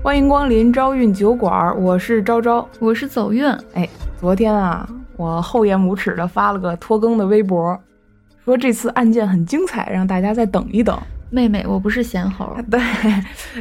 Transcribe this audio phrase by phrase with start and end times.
[0.00, 2.66] 欢迎光临招运酒馆，我是昭昭。
[2.78, 3.86] 我是走运，哎，
[4.18, 7.78] 昨天啊，我厚颜无耻的发了个拖更的微博，
[8.44, 10.96] 说这次案件很精彩，让大家再等一等。
[11.30, 12.80] 妹妹，我不是闲猴， 对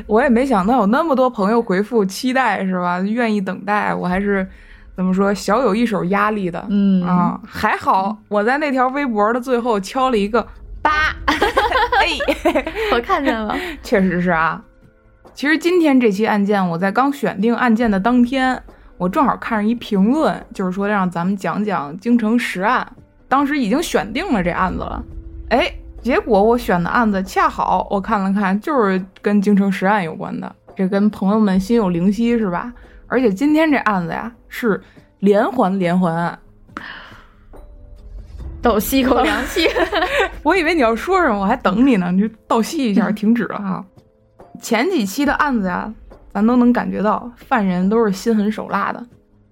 [0.05, 2.99] 我也没想到有那么多朋友回复期待，是吧？
[3.01, 4.47] 愿意等待，我还是
[4.95, 6.63] 怎么说，小有一手压力的。
[6.69, 10.47] 嗯啊，还好我在那条微博的最后敲了一个
[10.81, 12.63] 八， 哎，
[12.93, 14.61] 我看见了，确实是啊。
[15.37, 18.59] 其实今天这期案件，我在刚选定案件的当天，
[18.97, 22.91] 我正好看上一评论，就是说让咱们讲讲京城十案。
[23.27, 25.03] 当时已经选定了这案子了，
[25.49, 30.55] 哎，结果我选的案子恰好我看了看，就是跟京城十案有关的。
[30.75, 32.73] 这跟朋友们心有灵犀是吧？
[33.05, 34.81] 而且今天这案子呀是
[35.19, 36.39] 连环连环案，
[38.59, 39.67] 倒吸一口凉气。
[40.41, 43.85] 我以为你要说什么，我还等你呢，你就倒吸一下， 停止了哈。
[44.61, 45.93] 前几期的案子呀，
[46.33, 49.05] 咱都能感觉到犯人都是心狠手辣的，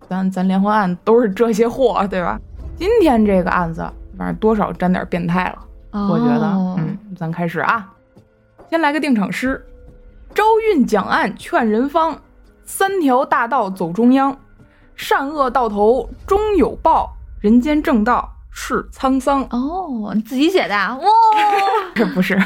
[0.09, 2.39] 咱咱连环案都是这些货，对吧？
[2.78, 3.86] 今天这个案子，
[4.17, 6.47] 反正多少沾点变态了，我觉得。
[6.47, 7.89] 哦嗯，咱开始啊，
[8.70, 9.66] 先来个定场诗：
[10.34, 12.17] 招运讲案劝人方，
[12.66, 14.38] 三条大道走中央，
[14.95, 19.44] 善恶到头终有报，人间正道是沧桑。
[19.52, 20.95] 哦，你自己写的啊？
[20.95, 21.06] 哇，
[21.94, 22.39] 这不是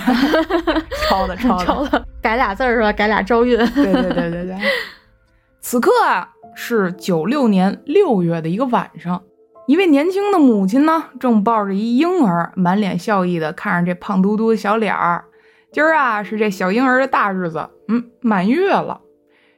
[1.08, 2.92] 抄的，抄的，抄的，改俩字儿是吧？
[2.92, 3.56] 改俩招韵。
[3.74, 4.58] 对对对对对。
[5.62, 9.22] 此刻啊，是九六年六月的一个晚上，
[9.68, 15.24] 一位年轻的母亲呢，正抱着一婴儿，满脸笑意的看着这胖嘟嘟的小脸儿。
[15.72, 19.02] 今儿啊，是这小婴儿的大日子，嗯，满月了。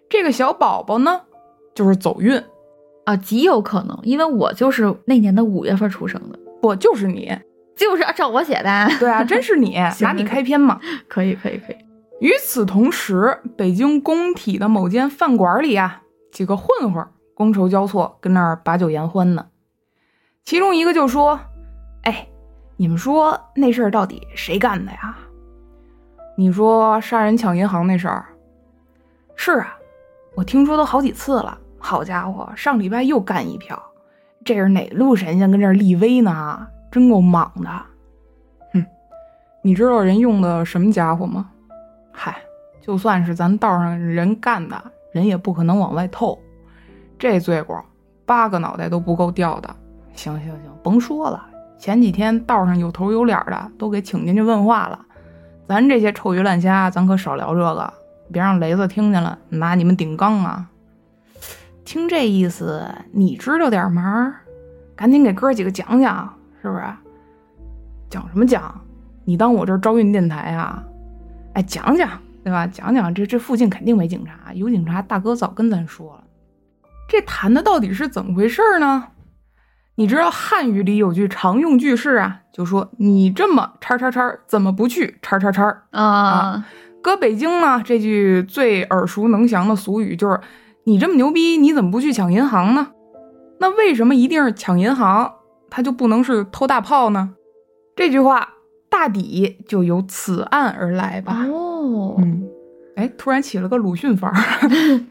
[0.10, 1.22] 这个小宝宝呢，
[1.74, 2.44] 就是走运，
[3.06, 7.32] 啊，极有可能，因为我就是那年的五月份出生的，不就是你？
[7.76, 8.88] 就是照我写的。
[9.00, 10.80] 对啊，真是你，拿你开篇嘛。
[11.08, 11.76] 可以，可以，可以。
[12.20, 19.48] 与此同时，北京工体的某间饭馆里啊，几个混混觥筹交错，跟那儿把酒言欢呢。
[20.44, 21.40] 其中一个就说
[22.04, 22.28] ：“哎，
[22.78, 25.18] 你们说那事儿到底谁干的呀？
[26.38, 28.26] 你说杀人抢银行那事儿？
[29.36, 29.76] 是啊，
[30.36, 31.58] 我听说都好几次了。
[31.82, 33.82] 好家伙，上礼拜又干一票，
[34.46, 36.68] 这是哪路神仙跟这立威呢？
[36.92, 37.70] 真够莽的。
[38.74, 38.86] 哼，
[39.62, 41.50] 你知道人用的什么家伙吗？”
[42.14, 42.38] 嗨，
[42.82, 44.82] 就算是咱道上人干的，
[45.12, 46.38] 人也不可能往外透。
[47.18, 47.84] 这罪过，
[48.26, 49.70] 八个脑袋都不够掉的。
[50.14, 51.48] 行行行，甭说了。
[51.78, 55.00] 前几天道上有头有脸的都给请进去问话了，
[55.68, 57.94] 咱这些臭鱼烂虾，咱可少聊这个，
[58.32, 60.68] 别让雷子听见了，拿你们顶缸啊！
[61.92, 64.36] 听这意思，你知道点门儿，
[64.96, 66.82] 赶紧给哥几个讲讲，是不是？
[68.10, 68.80] 讲什么讲？
[69.26, 70.82] 你当我这招运电台啊？
[71.54, 72.10] 哎，讲讲，
[72.46, 72.66] 对吧？
[72.66, 76.24] 讲讲这这附近肯定没警察，有警察大哥早跟咱说了。
[77.10, 79.10] 这谈的到底是怎么回事呢？
[79.96, 85.84] 你知道汉语里有句常用句式啊，就说你这么叉叉叉，怎么不去叉叉叉？
[85.92, 86.66] 啊，
[87.02, 90.40] 搁北京呢，这句最耳熟能详的俗语就是
[90.84, 92.92] 你这么牛逼，你怎么不去抢银行呢？
[93.60, 95.34] 那为什么一定是抢银行，
[95.70, 97.36] 他就不能是偷大炮呢？
[97.96, 98.50] 这句话。
[98.92, 101.48] 大抵就由此案而来吧。
[101.50, 102.44] 哦，嗯，
[102.98, 104.36] 哎，突然起了个鲁迅范儿。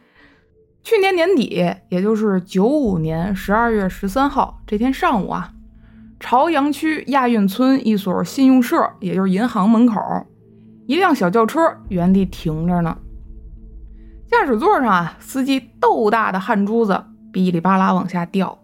[0.85, 5.53] 去年年底，也就是九五年十二月十三号这天上午啊，
[6.21, 9.99] 朝阳区亚运村一所信用社，也就是银行门口，
[10.87, 12.99] 一辆小轿车原地停着呢。
[14.31, 18.57] 驾驶座上啊，司机豆大的汗珠子哔哩吧啦往下掉。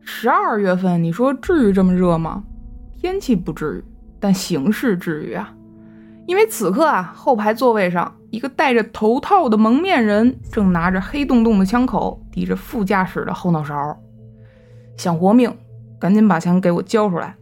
[0.00, 2.42] 十二月份，你说至于这么热吗？
[3.00, 3.84] 天气不至于。
[4.22, 5.50] 但形势至于啊，
[6.26, 13.96] 因为此刻啊，后排座位上一个戴着头套的蒙面人正拿着黑洞洞的枪口抵着副驾驶的后脑勺，
[14.98, 15.56] 想活命，
[15.98, 17.34] 赶紧把枪给我交出来。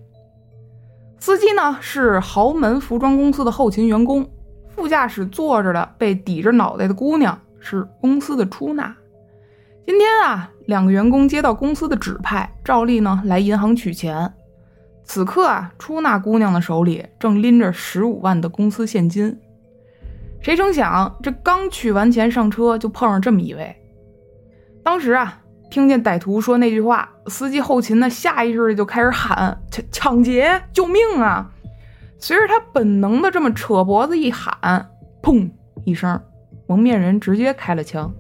[1.19, 4.31] 司机呢是豪门服装公司的后勤员工，
[4.79, 8.95] 副驾驶坐着的被抵着脑袋的姑娘是公司的出纳。
[9.85, 14.33] 今天啊，两个员工接到公司的指派，照例呢来银行取钱。
[15.03, 19.37] 此刻啊，出纳姑娘的手里正拎着十五万的公司现金。
[20.41, 23.75] 谁成想，这刚取完钱上车，就碰上这么一位。
[24.85, 25.41] 当时啊，
[25.73, 30.63] 听见歹徒说那句话，司机后勤呢下意识的就开始喊：“抢抢劫！
[30.73, 31.51] 救命啊！”
[32.19, 34.91] 随着他本能的这么扯脖子一喊，
[35.23, 35.51] 砰
[35.85, 36.21] 一声，
[36.67, 38.13] 蒙面人直接开了枪。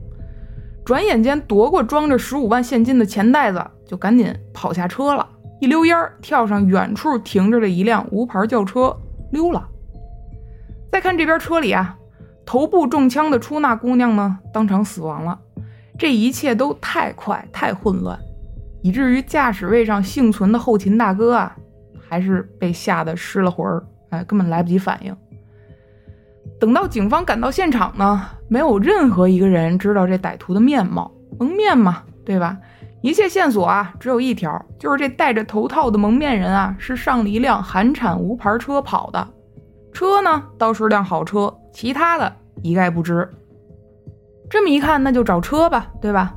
[0.85, 5.29] 转眼间夺过装着十五万现金的钱袋子，就赶紧跑下车了。
[5.61, 8.97] 一溜烟儿跳上远处停着的一辆无牌轿车
[9.33, 9.69] 溜了。
[10.91, 11.99] 再看这边车里啊，
[12.47, 15.39] 头部中枪的出纳姑娘呢，当场死亡了。
[15.99, 18.19] 这一切都太快太混乱，
[18.83, 21.57] 以至于驾驶位上幸存的后勤大哥啊，
[22.09, 25.15] 还是被吓得失了魂儿，哎，根本来不及反应。
[26.59, 32.59] 等到警方赶到现场呢，没有任何一个人知道这歹徒的面貌，蒙面嘛，对吧？
[33.01, 39.29] 一切线索啊，只有一条，就是这戴着头套的蒙面人啊，是上了一辆韩产无牌车跑的。
[39.93, 43.29] 车呢，倒是辆好车，其他的一概不知。
[44.51, 46.35] 这么一看，那就找车吧，对吧？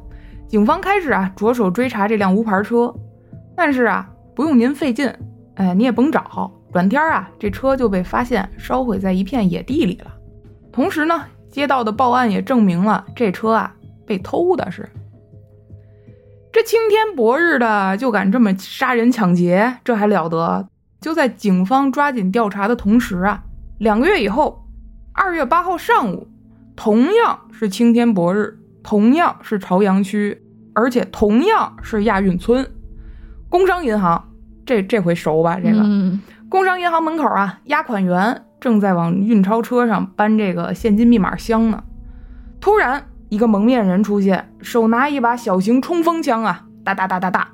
[0.47, 2.93] 警方开始啊，着手追查这辆无牌车。
[3.55, 5.11] 但是啊，不用您费劲，
[5.61, 6.51] 哎，你也甭找。
[6.73, 10.11] 转天啊，这车就被发现烧毁在一片野地里了。
[10.71, 13.71] 同时呢，接到的报案也证明了这车啊
[14.07, 14.89] 被偷的是。
[16.51, 20.67] 这青天白日的就敢这么杀人抢劫，这还了得？
[20.99, 23.43] 就在警方抓紧调查的同时啊，
[23.77, 24.65] 两个月以后，
[25.13, 26.27] 二月八号上午，
[26.75, 30.41] 同样是青天白日，同样是朝阳区，
[30.73, 32.65] 而且同样是亚运村，
[33.49, 34.30] 工商银行，
[34.71, 35.59] 这这回熟吧？
[35.59, 35.83] 这个
[36.47, 41.83] 工商银行门口啊，押款员正在往运钞车上搬这个现金密码箱呢，
[42.59, 43.03] 突然。
[43.31, 47.47] 一个蒙面人出现，手拿一把小型冲锋枪啊，哒哒哒哒哒，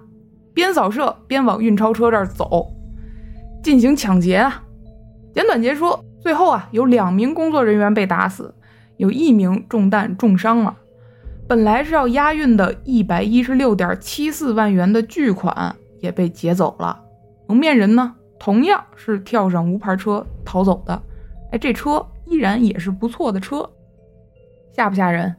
[0.52, 2.66] 边扫射边往运钞车这儿走，
[3.62, 4.64] 进行抢劫啊。
[5.36, 8.56] 简短截说，最后啊，有两名工作人员被打死，
[8.98, 10.76] 有一名中弹重伤了。
[11.48, 17.00] 本来是要押运的一百一十六点七四万元的巨款也被劫走了。
[17.48, 21.02] 蒙面人呢，同样是跳上无牌车逃走的。
[21.52, 23.70] 哎，这车依然也是不错的车，
[24.76, 25.36] 吓不吓人？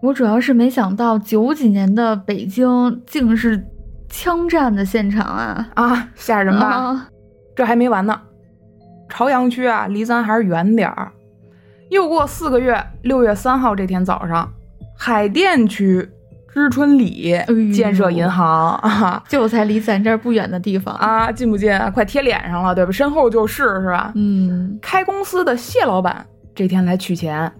[0.00, 3.64] 我主要是没想到九几年的北京竟是
[4.08, 5.68] 枪战的现场啊！
[5.74, 7.08] 啊，吓人吧？
[7.54, 8.20] 这还没完呢，
[9.08, 11.12] 朝阳区啊，离咱还是远点儿。
[11.90, 14.52] 又过四个月，六月三号这天早上，
[14.96, 16.08] 海淀区
[16.52, 17.34] 知春里
[17.72, 21.72] 建设银行啊，就在离咱这儿不远的地方啊，近不近？
[21.92, 22.92] 快贴脸上了，对吧？
[22.92, 24.12] 身后就是是吧？
[24.14, 27.50] 嗯，开公司的谢老板这天来取钱。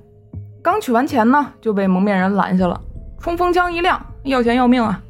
[0.62, 2.78] 刚取完钱呢，就被蒙面人拦下了，
[3.18, 5.02] 冲锋枪一亮，要钱要命啊！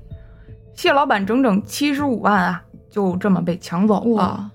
[0.75, 4.49] 谢老板整整七十五万啊，就这么被抢走了。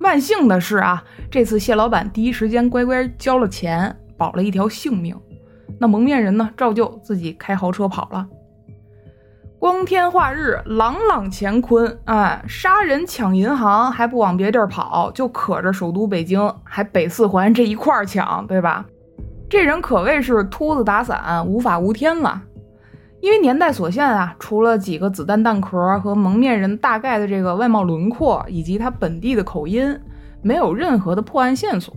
[0.00, 5.16] 万幸的是啊，这次谢老板第一时间乖乖交了钱，保了一条性命。
[5.80, 8.28] 那蒙面人呢，照旧自己开豪车跑了。
[9.62, 18.84] 光天化日，朗朗乾坤，哎，杀人抢银行还不往别地儿跑，就可着首都北京，还北四环这一块儿抢，对吧？
[19.48, 22.42] 这人可谓是秃子打伞，无法无天了。
[23.20, 29.96] 因为年代所限啊，除了几个子弹弹壳和蒙面人大概的这个外貌轮廓以及他本地的口音，
[30.42, 31.94] 没有任何的破案线索。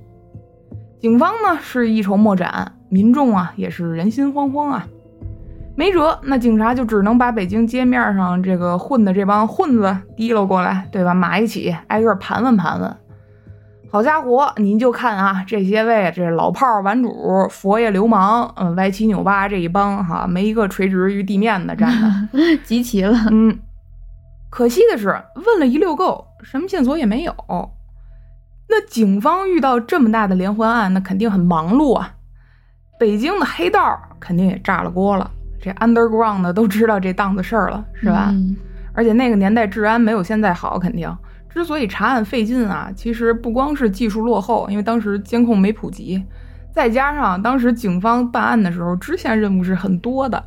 [1.00, 4.88] 警方呢是一筹莫展，民众啊也是人心惶惶啊。
[5.76, 11.14] 没辙，那警察就只能把北京街面上这个混的这帮混子提溜过来，对吧？
[11.14, 12.96] 码一起，挨个盘问盘问。
[13.92, 23.18] 好家伙，您就看啊，这些位这老炮玩主、佛爷流氓，嗯，歪七扭八这一帮哈，没一个垂直于地面的站的， 集齐了。
[23.32, 23.60] 嗯，
[24.50, 25.08] 可惜的是，
[25.46, 27.34] 问了一溜够，什么线索也没有。
[28.68, 32.14] 那警方遇到这么大的连环案，那肯定很忙碌啊。
[33.00, 35.30] 北京的黑道肯定也炸了锅了，
[35.66, 38.32] 这 underground 的都知道这档子事儿了，是吧？
[38.94, 41.12] 而且那个年代治安没有现在好，肯定。
[41.50, 46.24] 之所以查案费劲啊，其实不光是技术落后，因为当时监控没普及，
[46.72, 50.44] 再加上当时警方办案的时候支线任务是很多的。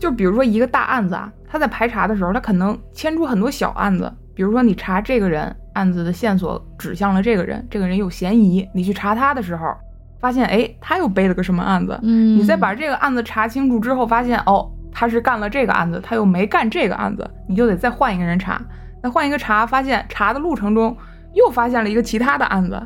[0.00, 4.12] 就比如说一个大案子啊，他在排查的时候，他可能牵出很多小案子。
[4.34, 9.66] 比如说你查这个人，案子的线索指向了这个人，这个人有嫌疑，你去查他的时候，
[10.18, 18.60] 发现哎他又背了个什么案子，嗯，你再把这个案子查清楚之后，发现哦他是干了这个案子，他又没干这个案子，你就得再换一个人查。
[19.02, 20.96] 那换一个查，发现查的路程中
[21.34, 22.82] 又发现了一个其他的案子，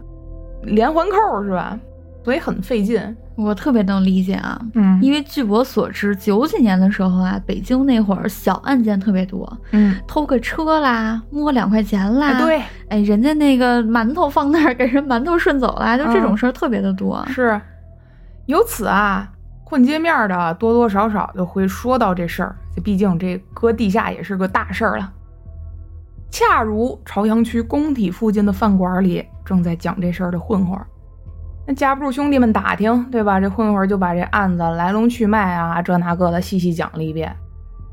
[0.62, 1.78] 连环扣是吧？
[2.24, 3.16] 所以很费劲。
[3.36, 17.24] 我特别能理解啊，嗯，因为据我所知，九几年的时候啊，北京那会儿小案件特别多，嗯，偷个车啦，摸两块钱啦，对，哎，人家那个馒头放那儿，给人馒头顺走了，就这种事儿特别的多。
[17.28, 17.58] 是，
[18.44, 19.26] 由此啊，
[19.64, 25.10] 混街面的多多少少就会说到这事儿，毕竟这搁地下也是个大事儿了。
[26.30, 30.78] 恰如朝阳区工体附近的饭馆里正在讲这事儿的混混，
[31.70, 33.38] 那架不住兄弟们打听，对吧？
[33.38, 37.32] 这混混就把这案子来龙去脉啊，这那个的细细讲了一遍。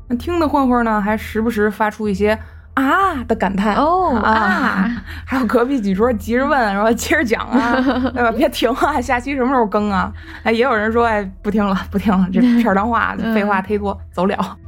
[0.08, 2.36] 那听的混混呢，还时不时发出一些
[2.74, 4.90] 啊的感叹哦啊，
[5.24, 7.80] 还有隔壁几桌急着问，然后接着讲啊，
[8.12, 8.32] 对吧？
[8.32, 10.12] 别停啊，下期什么时候更啊？
[10.42, 14.58] 哎，也有人说，哎，不听了，不听了，这 片儿当话，废话忒多，走了。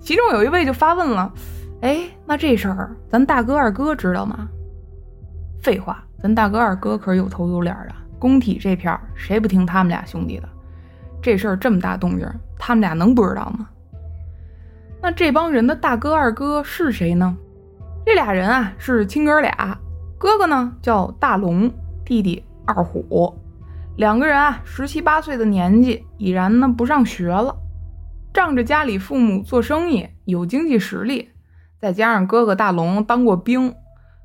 [0.00, 1.30] 其中有一位就发问了，
[1.82, 4.48] 哎，那这事儿咱大哥二哥知道吗？
[5.62, 10.48] 废话，咱大哥二哥可是有头有脸的，工体这片儿谁不听他们俩兄弟的？
[11.22, 13.68] 这事儿这么大动静，他们俩能不知道吗？
[15.02, 17.36] 那这帮人的大哥二哥是谁呢？
[18.04, 19.78] 这俩人啊是亲哥俩，
[20.18, 21.70] 哥哥呢叫大龙，
[22.04, 23.34] 弟弟二虎，
[23.96, 27.56] 两个人啊十七八岁的年纪，已然呢不上学了，
[28.32, 31.30] 仗着家里父母做生意有经济实力，
[31.80, 33.74] 再加上哥哥大龙当过兵，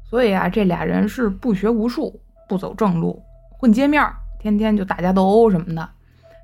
[0.04, 3.24] 所以啊这俩人是不学无术，不走正路，
[3.62, 4.04] 混街面，
[4.40, 5.88] 天天就打架斗殴什么的，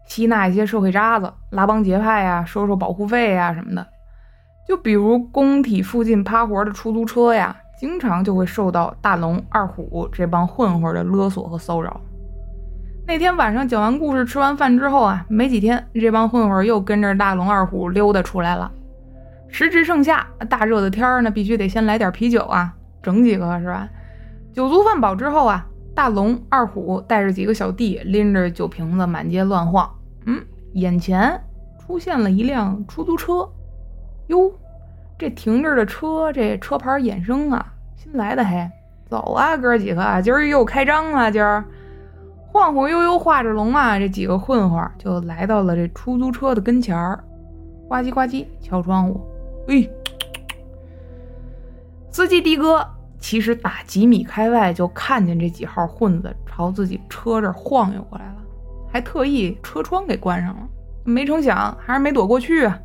[0.05, 3.88] 吸纳一些社会渣子，拉帮结派呀，收收保护费呀什么的。
[4.67, 12.00] 就比如工体附近趴活的出租车呀，经常就会受到大龙、二虎这帮混混的勒索和骚扰。
[13.07, 18.71] 那天晚上讲完故事、吃完饭之后啊，没几天，这帮混混又跟着大龙、二虎溜达出来了。
[19.47, 23.89] 时值盛夏，大热的天儿呢，必须得先来点啤酒啊，整几个是吧？
[24.53, 25.65] 酒足饭饱之后啊，
[25.97, 29.89] 大龙、二虎带着几个小弟拎着酒瓶子满街乱晃。
[30.27, 30.39] 嗯，
[30.73, 31.41] 眼前
[31.79, 33.49] 出现了一辆出租车。
[34.27, 34.51] 哟，
[35.17, 38.69] 这停着的车，这车牌衍生啊，新来的嘿，
[39.09, 41.65] 走啊，哥几个，今儿又开张了，今儿
[42.45, 47.23] 晃晃悠悠画着龙啊，这几个混混就来到了这出租车的跟前儿，
[47.87, 49.19] 呱唧呱唧敲窗户，
[49.67, 49.89] 哎，
[52.11, 52.87] 司机的哥
[53.19, 58.36] 其实打几米开外就看见这几号混子朝自己车这晃悠过来了，
[58.91, 60.67] 还特意车窗给关上了，
[61.03, 62.79] 没成想还是没躲过去啊。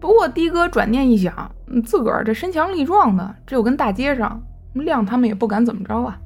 [0.00, 1.50] 不过，的哥转念一想，
[1.84, 4.40] 自个儿这身强力壮的，只有跟大街上，
[4.74, 6.16] 亮他们也不敢怎么着啊。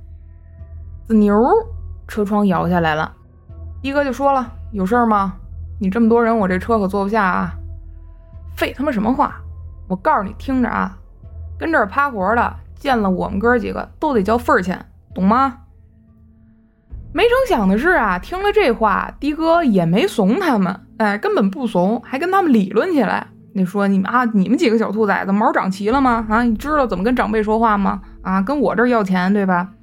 [1.07, 1.35] 子牛，
[2.07, 3.15] 车窗摇下来了，
[3.83, 5.37] 的哥就说了：“有事儿吗？
[5.81, 7.55] 你这么多人，我这车可坐不下啊。”
[8.55, 9.41] 废他妈什么话！
[9.89, 10.97] 我告诉你，听着啊，
[11.59, 15.59] 跟这儿趴活的，见了我们哥几个都得交份儿钱，懂吗？
[17.13, 23.29] 没成想的是啊，听了这话，的哥也没怂他们，哎，根本不怂，还跟他们理论起来。
[23.53, 26.27] 你说你们啊，你们几个小兔崽子毛长齐了吗？
[26.29, 28.03] 啊，你知道怎么跟长辈说话吗？
[28.23, 29.75] 啊，跟我这儿要钱对吧？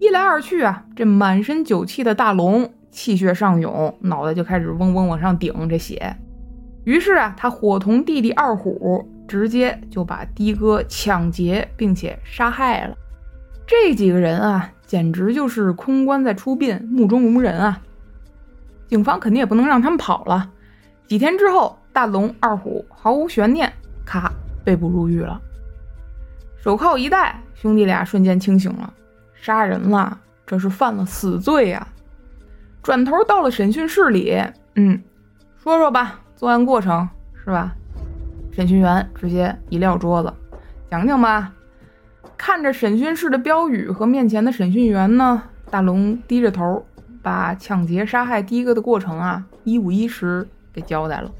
[0.00, 6.16] 一来二去啊，这满身酒气的大龙气血上涌，脑袋就开始嗡嗡往上顶这血。
[6.82, 12.96] 于是啊，他伙同弟弟二虎，直接就把的哥抢劫并且杀害了。
[13.66, 17.80] 这几个人啊，简直就是空关在出殡，目中无人啊！
[18.88, 20.50] 警方肯定也不能让他们跑了。
[21.06, 21.78] 几天之后。
[21.94, 23.70] 大龙、二虎毫无悬念，
[24.02, 24.32] 咔
[24.64, 25.38] 被捕入狱了。
[26.56, 28.90] 手铐一戴，兄弟俩瞬间清醒了。
[29.34, 31.86] 杀人了，这是犯了死罪呀！
[32.82, 34.42] 转头到了审讯室里，
[34.76, 35.02] 嗯，
[35.62, 37.06] 说说吧，作案过程
[37.44, 37.76] 是吧？
[38.52, 40.32] 审讯员直接一撂桌子，
[40.90, 41.52] 讲讲吧。
[42.36, 46.84] 看着审讯室的标语和面前的审讯员呢，大龙低着头，
[47.22, 51.30] 把抢劫杀害第一个的过程啊，一五一十给交代了。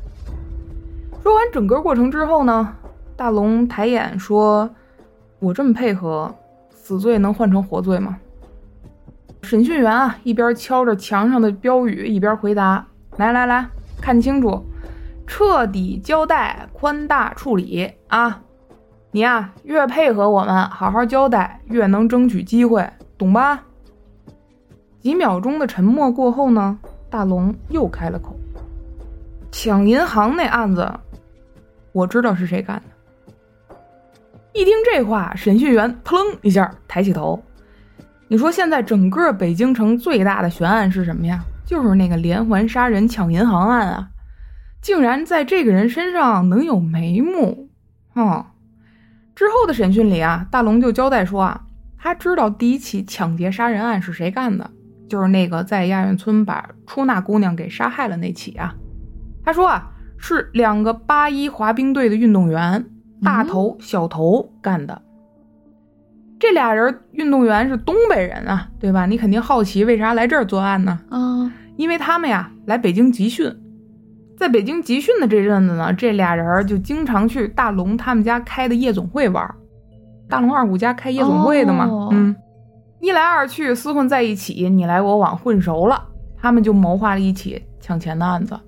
[1.23, 2.75] 说完整个过程之后呢，
[3.14, 4.71] 大龙抬眼说
[5.38, 6.35] ：“我这么配合，
[6.71, 8.16] 死罪能换成活罪吗？”
[9.42, 12.87] 审讯员啊，一边敲着墙上的标语，一边回答
[13.19, 13.66] ：“来来来，
[14.00, 14.64] 看清楚，
[15.32, 18.42] 彻底交代，宽大处理啊！
[19.12, 22.86] 你呀，越配合我们，好好交代，越能争取机会，
[23.16, 23.64] 懂吧？”
[25.00, 28.38] 几秒钟的沉默过后呢，大龙又开了口
[29.50, 30.86] ：“抢银行那案子。”
[31.92, 33.74] 我知道是谁干的。
[34.52, 37.42] 一听这话，审讯员扑棱一下抬起头。
[38.28, 41.42] 你说现在整个北京城最大的悬案是什么呀？
[41.64, 44.10] 就是那个连环杀人抢银行案啊！
[44.82, 47.70] 竟然在这个人身上能有眉目
[48.12, 48.52] 啊！
[49.34, 51.62] 之后的审讯里啊，大龙就交代说啊，
[51.96, 54.70] 他知道第一起抢劫杀人案是谁干的，
[55.08, 58.74] 就是那个在亚运村把出纳姑娘给杀害了那起啊。
[59.42, 59.88] 他说啊。
[60.24, 62.86] 是两个八一滑冰队的运动员，
[63.24, 65.02] 大头小头干的。
[66.38, 69.04] 这俩人运动员是东北人啊，对吧？
[69.06, 71.00] 你肯定好奇为啥来这儿作案呢？
[71.10, 73.52] 啊，因为他们呀来北京集训，
[74.42, 79.49] 在北京集训的这阵子呢，这俩人就经常去大龙他们家开的夜总会玩。
[80.28, 82.34] 大龙二虎家开夜总会的嘛，嗯，
[82.99, 88.58] 一来二去厮混在一起，你来我往混熟了，他们就谋划了一起抢钱的案子。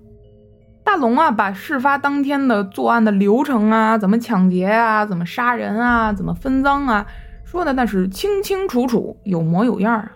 [0.85, 7.05] 大龙啊，把事发当天的作案的流程啊，怎么抢劫啊，怎么杀人啊，怎么分赃啊，
[7.45, 10.13] 说的那是清清楚楚，有模有样啊。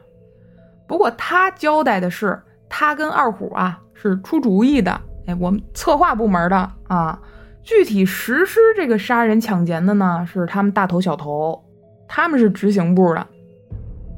[0.87, 6.57] 不过他交代的是，他跟二虎啊是出主意的，哎，我们策划部门的
[6.89, 7.21] 啊，
[7.63, 11.63] 具体实施这个杀人抢劫的呢，是他们大头小头，
[12.09, 13.27] 他们是执行部的。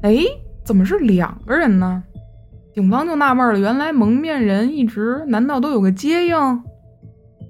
[0.02, 0.18] 哎，
[0.64, 2.04] 怎么是两个人呢？
[2.72, 6.62] 警方就纳闷了，原来蒙面人一直难道都有个接应？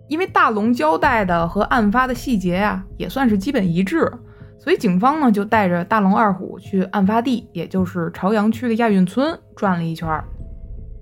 [0.09, 4.11] 因为大龙交代的和案发的细节啊，也算是基本一致，
[4.59, 10.09] 所以警方呢就带着大龙、二虎去案发地，也就是朝阳区的亚运村转了一圈。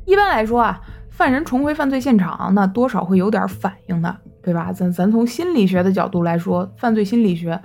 [0.05, 0.81] 一般来说啊，
[1.19, 4.73] 犯人重回犯罪现场，那多少会有点反应的，对吧？
[4.73, 7.61] 咱咱从心理学的角度来说，犯罪心理学，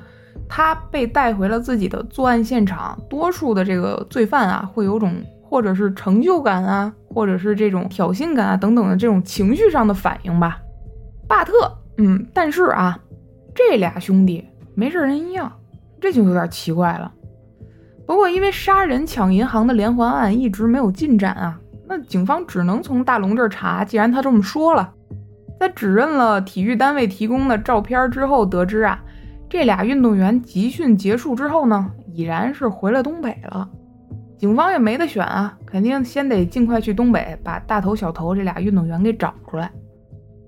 [0.50, 5.14] 他被带回了自己的作案现场，多数的这个罪犯啊，会有种。
[5.46, 10.60] 或者是成就感啊，或者是这种挑衅感啊等等的这种情绪上的反应吧。
[11.28, 12.98] 巴特，嗯，但是啊，
[13.54, 14.44] 这俩兄弟
[14.74, 15.54] 没事人一样，
[16.02, 17.12] 这就有点奇怪了。
[18.08, 23.84] 不过因为杀人抢银行的连环案一直没有进展啊，那警方只能从大龙这儿查。
[23.84, 24.94] 既然他这么说了，
[25.60, 29.02] 在指认了体育单位提供的照片之后，得知啊，
[29.50, 33.70] 这俩运动员集训结束之后呢，已然是回了东北了。
[34.38, 39.72] 警方也没得选啊，肯定先得尽快去东北，把大头小头这俩运动员给找出来。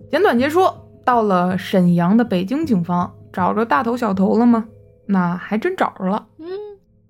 [0.10, 4.66] 简短结说，到了沈阳的北京警方找着大头小头了吗？
[5.08, 6.28] 那还真找着了。
[6.40, 6.48] 嗯，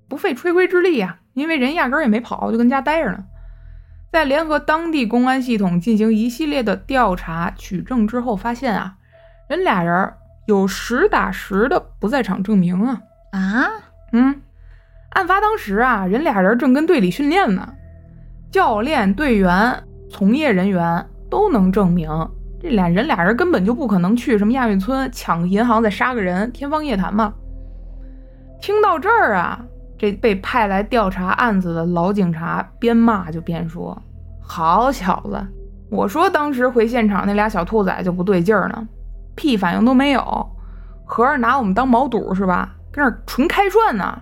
[0.08, 3.24] 不费吹灰之力呀，因为人压根也没跑，就跟家待着呢。
[4.16, 8.96] 在联合当地公安系统进行一系列的调查取证之后，发现啊，
[9.50, 10.14] 人俩人
[10.46, 13.02] 有实打实的不在场证明啊
[13.34, 13.68] 啊，
[14.14, 14.42] 嗯。
[15.10, 17.74] 案发当时啊，人俩人正跟队里训练呢，
[18.50, 22.10] 教练、队员、从业人员都能证明，
[22.62, 27.34] 这俩人俩人根本就不可能去什么亚运村抢银行再杀个人，天方夜谭嘛。
[28.62, 29.66] 听到这儿啊，
[29.98, 34.02] 这被派来调查案子的老警察边骂就边说
[34.42, 35.42] ：“好小子，
[35.90, 38.88] 我说当时回现场那俩小兔崽就不对劲儿呢，
[39.36, 40.50] 屁反应都没有，
[41.06, 42.76] 合着拿我们当毛肚是吧？
[42.92, 44.22] 跟那纯开涮呢。”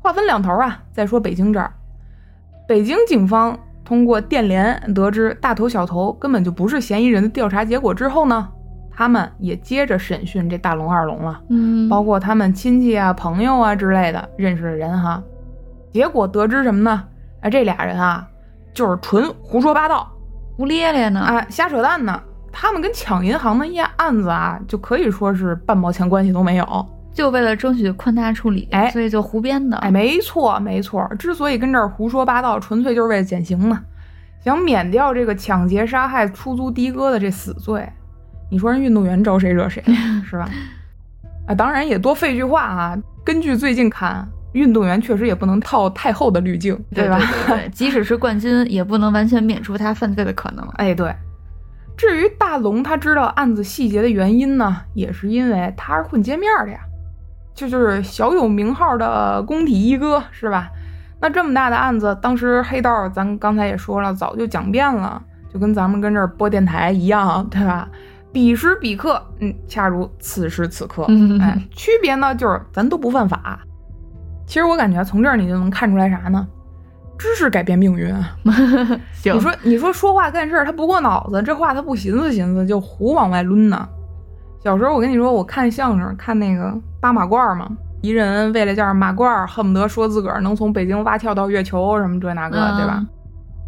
[0.00, 1.72] 话分两头啊，再说北京这儿，
[2.68, 8.48] 北京警方通过电联得知大头小头根本就不是嫌疑人的调查结果之后呢，
[8.96, 15.22] 他们也接着审讯这大龙二龙了，嗯，包括他们亲戚啊、朋友啊之类的认识的人哈，
[15.92, 17.04] 结果得知什么呢？
[17.40, 18.26] 哎，这俩人啊，
[18.72, 20.10] 就是纯胡说八道、
[20.56, 22.20] 胡咧咧呢，哎，瞎扯淡呢。
[22.56, 26.86] 他们跟抢银行的一案子啊，就可以说是半毛钱关系都没有。
[27.12, 31.04] 就为了争取宽大处理，哎，所以就胡编的，哎，没错没错。
[31.18, 33.82] 之所以跟这儿胡说八道，纯粹就是为了减刑嘛，
[34.40, 37.88] 想免掉这个抢劫、杀害出租的哥的这死罪。
[38.50, 39.94] 你说人运动员招谁惹谁了
[40.28, 40.48] 是吧？
[41.46, 42.96] 啊，当然也多费句话啊。
[43.24, 47.18] 根据最近看，运动员确实也不能套太厚的滤镜，对吧？
[47.46, 50.64] 对， 即使是冠军，也不能完全免除他犯罪的可能。
[50.74, 51.14] 哎，对。
[51.96, 56.80] 至于大龙，他知道案子细节的原因呢，也是因为他是混街面的呀。
[57.54, 60.70] 这就是小有名号的工体一哥是吧？
[61.20, 67.88] 那这么大的案子，当时黑道咱刚才也说了，早就讲遍了，就跟咱们跟这儿播电台一样，对吧？
[68.34, 71.06] 彼时彼刻，嗯，恰如此时此刻，
[71.40, 73.60] 哎，区别呢就是咱都不犯法。
[74.44, 76.46] 其实我感觉从这儿你就能看出来啥呢？
[77.16, 78.36] 知识改变命运啊！
[79.24, 83.88] 你说你说说话干事儿他不过脑子，这话他不寻思寻思就胡往外抡呢。
[84.64, 87.70] 小时候我跟你说，我看相声看那个扒马褂嘛，
[88.02, 93.06] 一人为了件马褂，恨不得说自个儿能从北京蛙跳到月球什么这那个，对吧？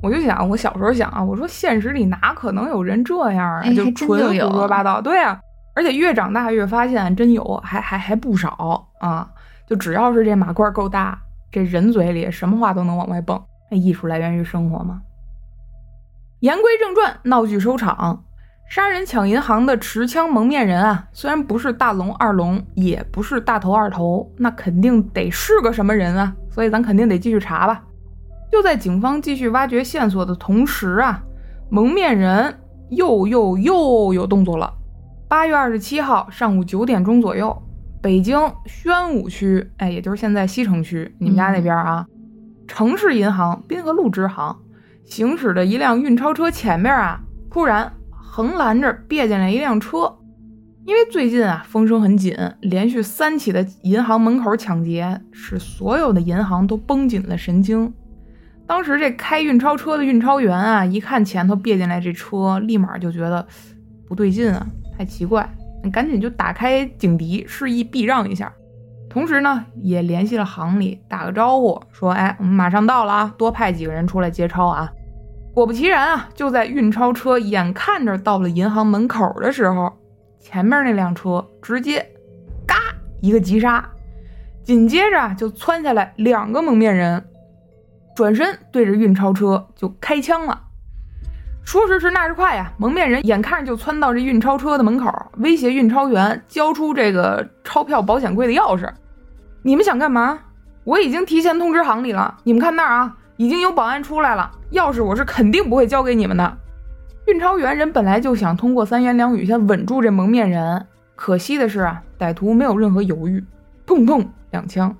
[0.03, 3.63] 我就想，我小时候想啊，我说现实里哪可能有人这样啊？
[3.73, 5.01] 就纯胡说八道。
[5.01, 5.41] 对啊，
[5.75, 9.29] 而且越长大越发现真有，还还还不少啊！
[9.67, 11.19] 就只要是这马褂够大，
[11.51, 13.43] 这人嘴里什么话都能往外蹦。
[13.71, 15.01] 那艺术来源于生活嘛。
[16.41, 18.23] 言归正传，闹剧收场。
[18.69, 26.35] 杀人抢银行的持枪蒙面人啊，虽然不是大龙二龙，也不是大头二头，那肯定得是个什么人啊？
[26.51, 27.83] 所以咱肯定得继续查吧。
[28.51, 31.23] 就在警方继续挖掘线索的同时啊，
[31.71, 32.59] 蒙面人
[32.91, 34.73] 又又又有动作了。
[35.29, 37.63] 八月二十七号上午九点钟左右，
[38.01, 42.07] 北京宣武区，哎，也就是现在西城区，你们家那边啊，
[42.67, 44.57] 城市银行滨河路支行
[45.05, 47.93] 行驶的一辆运钞车前面啊，突然。
[48.29, 50.15] 横拦着别进来一辆车，
[50.85, 57.91] 因为最近啊风声很紧，连续三起的银行门口抢劫，使所有的银行都绷紧了神经。
[58.67, 63.47] 当时这开运钞车的运钞员啊，一看前头别进来这车，立马就觉得
[64.09, 64.67] 不对劲啊，
[64.99, 65.49] 太奇怪，
[65.93, 68.53] 赶紧就打开警笛，示意避让一下。
[69.09, 74.93] 同时呢，也联系了行里，打个招呼，说：“哎，我们马上到了啊，多派几个人出来接钞啊。”
[75.55, 79.91] 果不其然啊，就在运钞车眼看着到了银行门口的时候，
[80.39, 82.05] 前面那辆车直接
[82.67, 82.77] 嘎
[83.23, 83.89] 一个急刹，
[84.63, 87.25] 紧接着就窜下来两个蒙面人，
[88.17, 90.59] 转身对着运钞车就开枪了。
[91.63, 98.91] 说时迟，那时快呀，蒙面人眼看着就窜到这运钞车的门口，威胁运钞员交出这个钞票保险柜的钥匙。
[99.63, 100.39] 你们想干嘛？
[100.85, 103.17] 我已经提前通知行里了，你们看那儿啊。
[103.37, 106.57] 已经有保安出来了，钥匙我是肯定不会交给你们的。
[107.27, 113.45] 运钞员人本来就想通过三言两语先稳住这蒙面人，可惜的是啊，歹徒没有任何犹豫，
[113.87, 114.97] 砰砰两枪，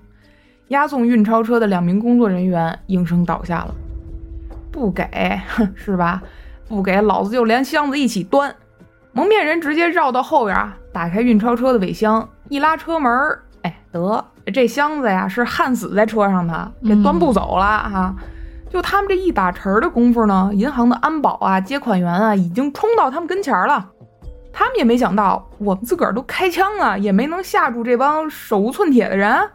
[0.69, 3.75] 押送运钞车的两名工作人员应声倒下了。
[4.71, 6.23] 不给，哼， 是吧？
[6.69, 8.55] 不给，老子就连箱子一起端。
[9.13, 13.11] 蒙面人直接绕到后边啊，打开运钞车的尾箱，一拉车门，
[13.63, 14.25] 哎，得。
[14.53, 18.15] 这箱子呀是焊死在车上的，给端不走了哈。
[18.69, 23.89] 就他们这一打晨的功夫呢，银行的安保啊、接款员啊已经冲到他们跟前了。
[24.53, 29.49] 他们也没想到，我们自个儿都开枪了，也没能吓住这帮手无寸铁的人。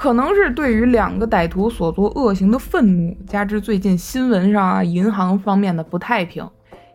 [0.00, 6.48] 可能是对于两个歹徒所做恶行的愤怒，加之最近新闻上啊银行方面的不太平，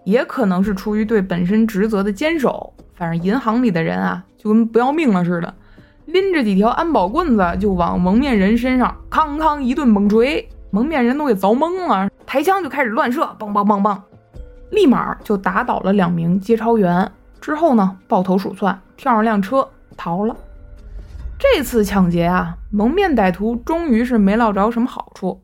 [0.06, 2.74] 也可能是出于对本身职责的坚守。
[2.96, 5.54] 反正银行里的人啊，就跟不要命了似的。
[6.08, 14.02] 拎着几条安保棍子就往蒙面人身上康康一顿猛锤，蒙面人都给凿懵了，抬枪就开始乱射，梆梆梆梆，
[14.72, 17.12] 立马就打倒了两名接钞员。
[17.40, 20.36] 之后呢，抱头鼠窜，跳上辆车逃了。
[21.38, 25.44] 这次抢劫啊，蒙面歹徒终于是没捞着什么好处，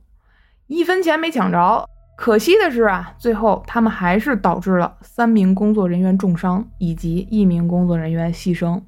[0.68, 1.88] 一分钱没抢着。
[2.18, 8.82] 可惜的是啊，最后他们还是导致了三名工作人员重伤以及一名工作人员牺牲。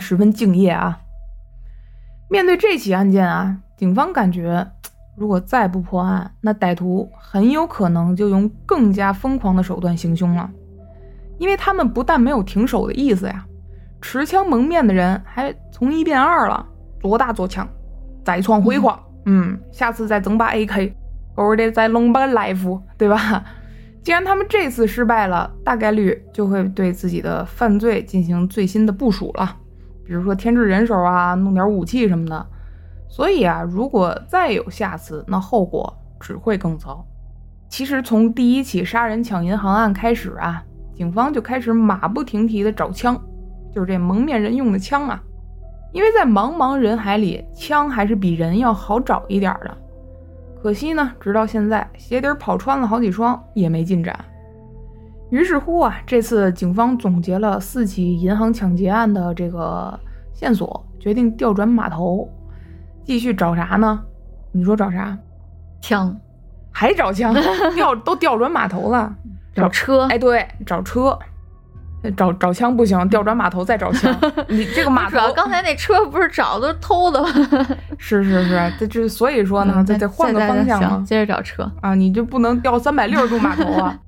[0.00, 0.98] 十分敬业啊！
[2.28, 4.66] 面对这起案件啊，警方感觉，
[5.16, 10.50] 如果再不破案，那歹徒很有可能就用更加疯狂的手段行凶了。
[11.38, 13.46] 因为他们不但没有停手的意思呀，
[14.00, 16.64] 持枪蒙面的人还从一变二了，
[17.00, 17.68] 做大做强，
[18.24, 18.96] 再创辉煌。
[19.26, 20.94] 嗯，下次再整把 AK，
[21.34, 23.44] 偶尔得再弄把 Life，对吧？
[24.04, 29.56] 既然他们这次失败了，大概率就会对自己的犯罪进行最新的部署了。
[30.06, 32.46] 比如说添置人手啊，弄点武器什么的。
[33.08, 37.04] 所以啊，如果再有下次，那后果只会更糟。
[37.68, 40.62] 其实从第一起杀人抢银行案开始啊，
[40.94, 43.20] 警方就开始马不停蹄的找枪，
[43.74, 45.20] 就是这蒙面人用的枪啊。
[45.94, 49.74] 因为在茫茫人海里，枪还是比人要好找一点的。
[50.60, 54.18] 可惜呢，直到现在鞋底跑穿了好几双，也没进展。
[55.30, 59.96] 于是乎啊，这次警方总结了四起银行抢劫案的这个
[60.32, 62.28] 线索，决定调转码头，
[63.04, 64.02] 继续找啥呢？
[64.50, 65.16] 你说找啥？
[65.80, 66.18] 枪？
[66.72, 67.32] 还找枪？
[67.76, 69.14] 调都调转码头了，
[69.54, 70.08] 找车？
[70.08, 71.16] 哎，对，找车。
[72.12, 74.14] 找找枪不行，调转码头再找枪。
[74.48, 77.28] 你这个码头，刚才那车不是找的偷的吗？
[77.98, 83.98] 是是是，这这所以说呢，再再换个方向嘛，接着找车啊，你就不能调三百六十度码头啊。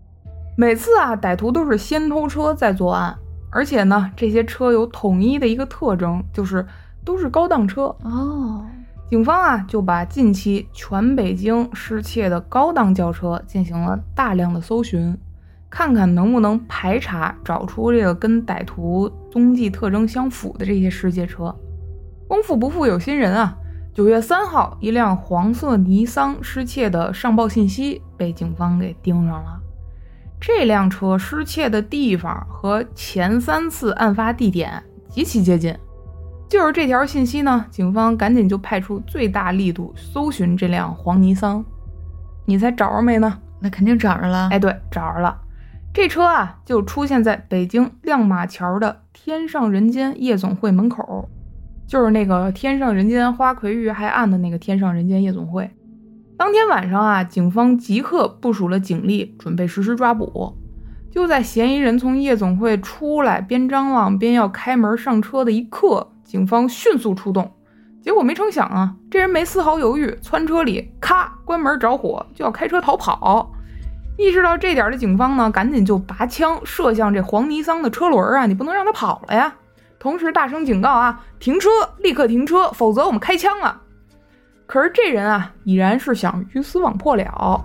[0.56, 3.14] 每次啊，歹徒都是先偷车再作案，
[3.50, 6.66] 而且呢，这些车有统一的一个特征，就是
[7.04, 8.64] 都是高档车哦。
[9.08, 15.16] 警方啊，就把近期全北京失窃的高档轿车进行了大量的搜寻，
[15.76, 21.54] 看看能不能排查找出这个跟歹徒踪迹特征相符的这些失窃车。
[22.26, 23.54] 功夫不负有心人啊，
[23.92, 29.60] 九月三号，一辆黄色尼桑失窃的上报信息被警方给盯上了。
[30.40, 35.76] 这辆车失窃的地方和前三次案发地点极其接近，
[36.48, 41.62] 就是这条信息呢，警方赶紧就派出最大力度搜寻这辆黄尼桑。
[42.46, 43.38] 你猜找着没呢？
[43.60, 44.48] 那肯定找着了。
[44.50, 45.42] 哎，对，找着了。
[45.96, 51.26] 这车啊，就出现在北京亮马桥的天上人间夜总会门口，
[51.88, 55.70] 就是那个天上人间花魁遇害案的那个天上人间夜总会。
[56.36, 60.54] 当天晚上啊，警方即刻部署了警力，准备实施抓捕。
[61.10, 67.50] 就在嫌疑人从夜总会出来，边张望边要开门上车的一刻，警方迅速出动。
[68.02, 73.50] 结果没成想啊，这人没丝毫犹豫，窜车里，咔，关门着火，就要开车逃跑。
[74.16, 79.54] 意识到这点的警方呢，赶紧就拔枪射向这黄尼桑的车轮啊，你不能让他跑了呀！
[79.98, 83.82] 同时大声警告啊，停车，立刻停车，否则我们开枪了。
[84.66, 87.64] 可是这人啊，已然是想鱼死网破了，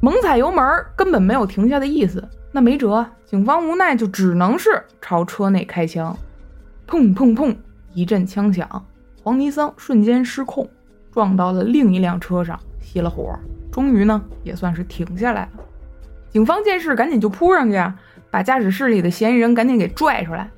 [0.00, 0.64] 猛踩油门，
[0.96, 2.26] 根本没有停下的意思。
[2.50, 6.16] 那没辙，警方无奈就只能是朝车内开枪。
[6.88, 7.56] 砰砰砰，
[7.92, 8.84] 一阵枪响，
[9.22, 10.68] 黄尼桑瞬间失控，
[11.12, 13.38] 撞到了另一辆车上，熄了火。
[13.72, 15.50] 终于呢，也算是停下来了。
[16.34, 17.94] 警方见势，赶紧就扑上去啊，
[18.28, 20.50] 把驾驶室里的嫌疑人赶紧给拽出来。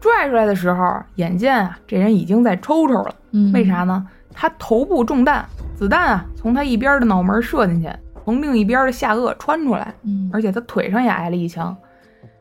[0.00, 3.14] 拽出来的时候，眼见啊，这人已经在抽抽了。
[3.32, 4.06] 嗯，为啥呢？
[4.32, 5.44] 他头部中弹，
[5.76, 7.90] 子弹啊从他一边的脑门射进去，
[8.24, 11.76] 从另一边的下颚穿出来，嗯，而且他腿上也挨了一枪。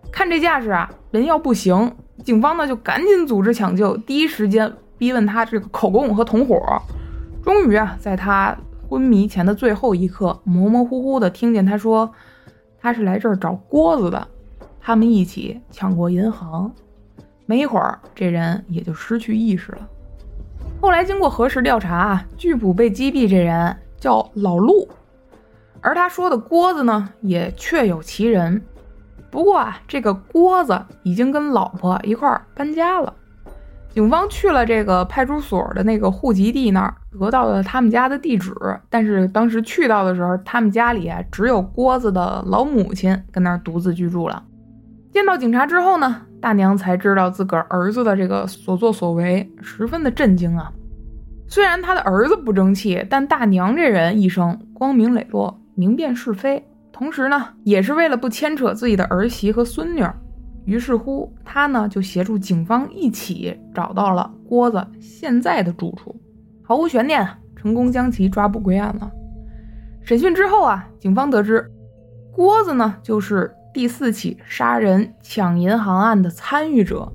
[0.10, 6.82] 看这架势啊，人要不行，警方呢就赶紧组织抢救，第一时间逼问他这个口供和同伙。
[7.44, 8.56] 终于啊，在他
[8.88, 12.10] 昏迷前的最后一刻，模模糊糊的听见他说，
[12.82, 14.28] 他是来这儿找郭子的，
[14.80, 16.72] 他们一起抢过银行。
[17.46, 19.88] 没一会儿，这人也就失去意识了。
[20.80, 24.88] 后来经过核实调查，拒捕被击毙这人叫老陆，
[25.82, 28.62] 而他说的郭子呢，也确有其人。
[29.32, 33.14] 不过啊，这个郭子已经跟老婆一块儿搬家了。
[33.92, 38.54] 警方去了这个派出所的那个户籍地那儿，得到了他们家的地址。
[38.90, 44.44] 但是当时去到的时候，他们家里啊只有郭子的老母亲跟那儿独自居住了。
[45.12, 46.22] 见到警察之后呢？
[46.40, 50.72] 大娘才知道自个儿儿子的这个所作所为，十分的震惊啊！
[51.48, 60.02] 虽然他的儿子不争气，但大娘这人一生光明磊落，明辨是非，同时呢，也是为了不牵扯自己的儿媳和孙女。
[60.70, 66.16] 于是乎，他呢就协助警方一起找到了郭子现在的住处，
[66.62, 69.12] 毫无悬念，成功将其抓捕归案了。
[70.04, 71.70] 审讯之后啊，警方得知，
[72.32, 73.52] 郭子呢就是。
[73.72, 77.08] 第四起杀人抢银行案的参与者，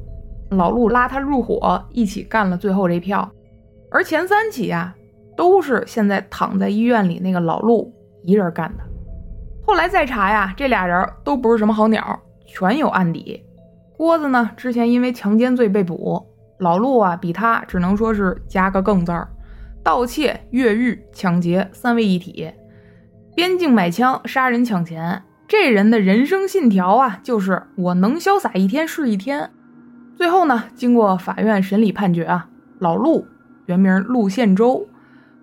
[0.51, 3.29] 老陆拉他入伙，一起干了最后这票。
[3.91, 4.95] 而前三起呀，
[5.37, 8.85] 都是现在躺在医院里那个老陆一人干的。
[9.67, 13.44] 后来再查呀，这俩人都不是什么好鸟，全有案底。
[13.97, 16.27] 郭子呢，之前因为强奸罪被捕；
[16.59, 19.29] 老陆啊，比他只能说是加个更字儿，
[19.85, 22.51] 盗窃、越狱、抢劫三位一体，
[23.37, 25.23] 边境买枪、杀人抢钱。
[25.47, 29.51] 这人的人生信条啊，就是我能潇洒一天是一天。
[30.17, 32.49] 最后呢，经过法院审理判决啊，
[32.81, 33.27] 老陆
[33.67, 34.89] 原名陆宪洲，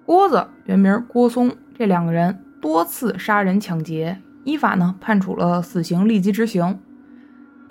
[0.06, 6.78] 郭子原名郭松，这两个人多次杀人抢劫，依法呢判处了死刑立即执行。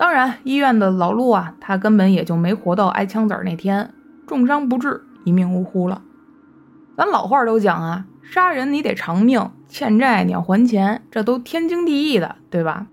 [0.01, 3.93] 当然，医院的老陆啊，他根本也就没活到挨枪子儿那天，
[4.25, 6.01] 重伤不治，一命呜呼了。
[6.97, 8.07] 咱老话都讲啊。
[8.23, 12.87] 杀人你得偿命，欠债你要还钱，这都天经地义的，对吧？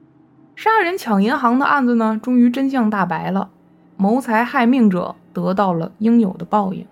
[0.54, 3.48] 杀人抢银行的案子呢，终于真相大白了，
[3.96, 6.84] 谋财害命者得到了应有的报应。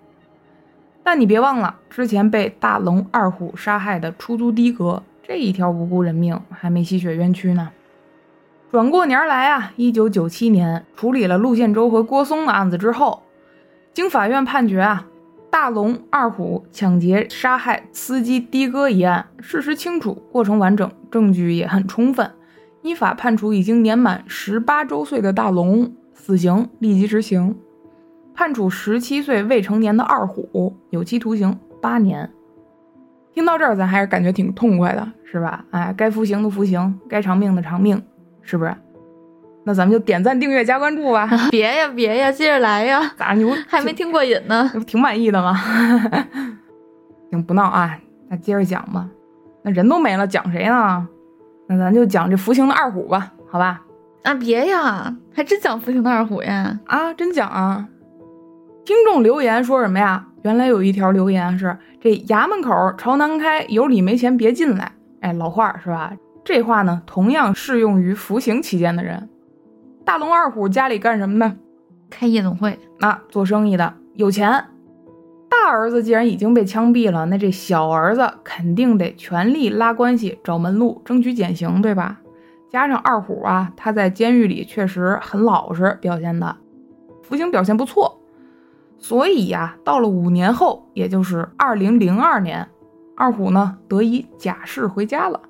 [1.02, 7.68] 但你别忘了，之前被大龙二虎杀害的出租的哥，这一条无辜人命还没吸血冤屈呢。
[8.76, 13.22] 转过年来啊，一九九七年处理了陆建洲和郭松的案子之后，
[13.94, 15.06] 经法院判决啊。
[15.50, 22.30] 大龙二虎抢劫杀害司机的哥一案，事实清楚，过程完整，证据也很充分，
[22.82, 27.56] 依法判处已经年满十八周岁的大龙死刑立即执行，
[28.34, 32.30] 判处十七岁未成年的二虎有期徒刑八年。
[33.32, 35.64] 听到这儿，咱还是感觉挺痛快的，是吧？
[35.70, 38.02] 哎，该服刑的服刑，该偿命的偿命，
[38.46, 38.74] 是不是？
[39.64, 41.28] 那咱们就点赞、订阅、加关注吧！
[41.50, 43.02] 别呀，别呀，接着来呀！
[43.18, 44.70] 咋你不还没听过瘾呢？
[44.72, 45.52] 不挺满意的吗？
[47.32, 49.08] 行，不闹啊，那接着讲吧。
[49.62, 51.08] 那人都没了，讲谁呢？
[51.66, 53.82] 那咱就讲这服刑的二虎吧，好吧？
[54.22, 56.78] 啊，别呀，还真讲服刑的二虎呀？
[56.86, 57.88] 啊，真讲啊！
[58.84, 60.24] 听众留言说什么呀？
[60.42, 64.92] 原来有一条留言是：这衙门口朝南开，有理没钱别进来。
[65.22, 66.12] 哎，老话是吧？
[66.46, 69.28] 这话呢，同样适用于服刑期间的人。
[70.04, 71.56] 大龙二虎家里干什么呢？
[72.08, 74.48] 开夜总会啊，做生意的，有钱。
[75.50, 82.20] 大儿子既然已经被枪毙了，那这小儿子肯定得全力拉关系、找门路，争取减刑，对吧？
[82.70, 86.54] 加上二虎啊，他在监狱里确实很老实，表现的
[87.24, 88.20] 服刑表现不错，
[88.98, 92.68] 所以呀，到了五年后，也就是二零零二年，
[93.16, 95.40] 二虎呢得以假释回家了。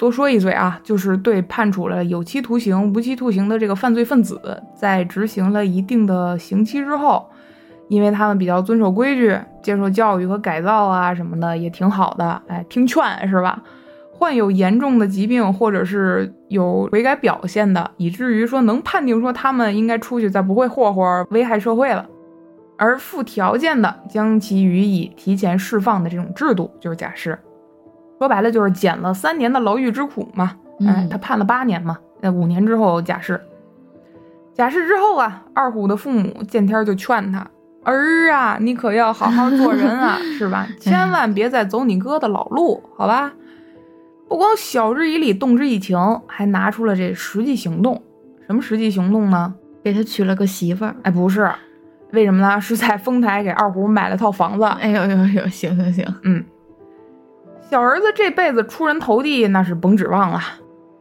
[0.00, 4.40] 多说一嘴啊，就是对判处了有期徒刑、无期徒刑的这个犯罪分子，
[4.74, 7.28] 在执行了一定的刑期之后，
[7.88, 12.40] 因为他们比较遵守规矩、接受教育和改造啊什么的，也挺好的。
[12.48, 13.62] 哎，听劝是吧？
[14.10, 22.06] 患有严重的疾病或者是有悔改表现的，以至于说能判定说他们应该出去，再不会霍霍危害社会了。
[22.78, 27.38] 而附条件的将其予以提前释放的这种制度就是假释。
[28.20, 30.54] 说白了就是减了三年的牢狱之苦嘛。
[30.86, 33.40] 哎，他判了八年嘛，那五年之后假释。
[34.52, 37.50] 假释之后啊，二虎的父母见天就劝他
[37.82, 40.68] 儿啊，你可要好好做人啊， 是吧？
[40.78, 43.32] 千万别再走你哥的老路，好吧？
[44.28, 48.02] 不光晓之以理，动之以情，还拿出了这实际行动。
[48.46, 49.54] 什么实际行动呢？
[49.82, 50.94] 给他娶了个媳妇儿。
[51.04, 51.50] 哎，不是，
[52.12, 52.60] 为什么呢？
[52.60, 54.64] 是在丰台给二虎买了套房子。
[54.64, 56.44] 哎呦呦呦，行行行，嗯，
[57.70, 60.40] 小儿子这辈子出人头地那是甭指望了。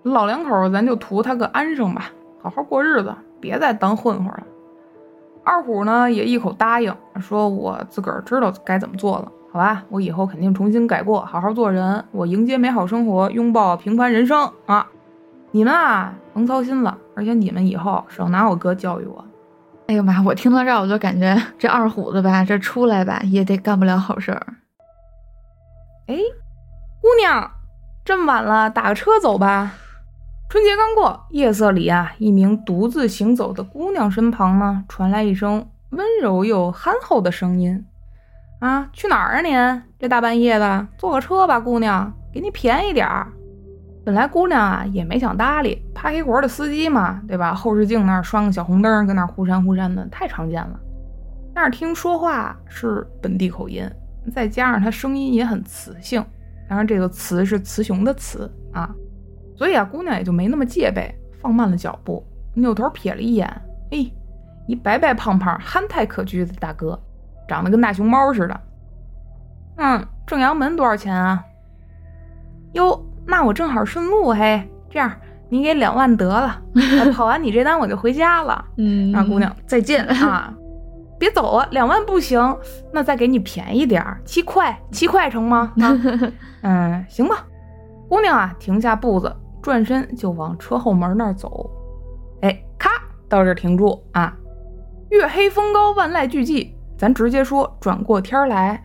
[0.03, 2.12] 老两口，咱就图他个安生吧，
[2.43, 3.12] 好好过日子。
[3.41, 4.43] 别再当混混了。
[5.43, 9.84] 二虎呢也一口答应，说：“我自个儿知道该怎么做了，好吧？
[9.89, 12.05] 我以后肯定重新改过，好好做人。
[12.12, 14.86] 我迎接美好生活，拥抱平凡人生啊！
[15.49, 16.95] 你们啊，甭操心了。
[17.15, 19.25] 而且你们以后少拿我哥教育我。”
[19.88, 20.21] 哎呀妈！
[20.21, 24.45] 我听到这儿，我就感觉这二虎子吧，这出来吧也得干不了好事儿。
[26.08, 26.17] 哎，
[27.01, 27.49] 姑娘，
[28.03, 29.71] 这么晚了，打个车走吧。
[30.49, 37.85] 春节刚过，夜色里啊，一名独自行走的姑娘身旁呢，传来一声温柔又憨厚的声音
[38.59, 39.83] ：“啊，去哪儿啊您？
[39.97, 43.27] 这大半夜的，坐个车吧，姑娘，给你便宜点儿。”
[44.05, 47.53] 本来姑娘啊也没想搭理，怕黑活的司机嘛，对吧？
[47.53, 50.77] 后视镜那儿拴个小红灯，搁那儿忽闪忽闪的，太常见了。
[51.53, 53.89] 但是听说话是本地口音，
[54.33, 56.25] 再加上她声音也很磁性，
[56.69, 58.89] 当然这个“雌”是雌雄的“雌”啊。
[59.58, 63.45] 所以啊，姑娘也就没那么戒备，放慢了脚步，扭头瞥了一眼，
[63.91, 64.10] 哎，
[64.67, 66.97] 一白白胖胖、憨态可掬的大哥，
[67.47, 68.62] 长得跟大熊猫似的。
[69.77, 71.43] 嗯，正阳门多少钱啊？
[72.73, 74.63] 哟，那我正好顺路嘿。
[74.89, 75.12] 这样，
[75.49, 76.62] 你给两万得了，
[77.13, 78.63] 跑完你这单我就回家了。
[78.77, 80.53] 嗯，那姑娘再见啊，
[81.19, 82.58] 别走啊，两万不行，
[82.91, 85.73] 那再给你便宜点儿，七块，七块成吗？
[86.63, 87.45] 嗯，行吧。
[88.08, 89.36] 姑娘啊，停下步子。
[89.62, 91.69] 转身就往车后门那儿走，
[92.41, 92.89] 哎，咔，
[93.27, 94.34] 到这儿停住啊！
[95.10, 98.82] 月黑风高，万籁俱寂，咱直接说，转过天来，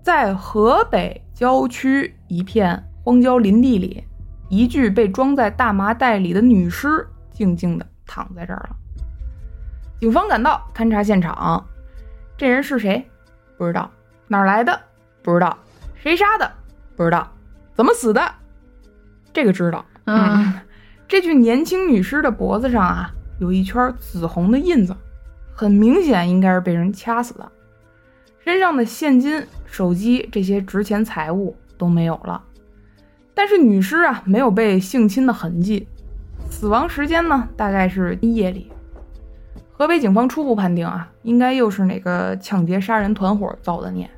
[0.00, 4.04] 在河北郊区一片荒郊林地里，
[4.48, 8.76] 一具被装在大麻袋里的女尸静静地躺在这儿了。
[10.00, 11.62] 警方赶到勘察现场，
[12.38, 13.06] 这人是谁？
[13.58, 13.90] 不知道，
[14.28, 14.80] 哪儿来的？
[15.22, 15.58] 不知道，
[15.94, 16.50] 谁杀的？
[16.96, 17.30] 不知道，
[17.74, 18.22] 怎么死的？
[19.30, 20.54] 这个知道，嗯，
[21.06, 24.96] 这具年轻女尸的脖子上啊，有一圈紫红的印子，
[25.54, 27.52] 很明显应该是被人掐死的。
[28.38, 32.42] 身上的现金、手机这些值钱财物都没有了，
[33.34, 35.86] 但是女尸啊没有被性侵的痕迹，
[36.48, 38.72] 死亡时间呢大概是夜里。
[39.80, 44.10] 河北警方初步判定啊，应该又是哪个抢劫杀人团伙造的孽。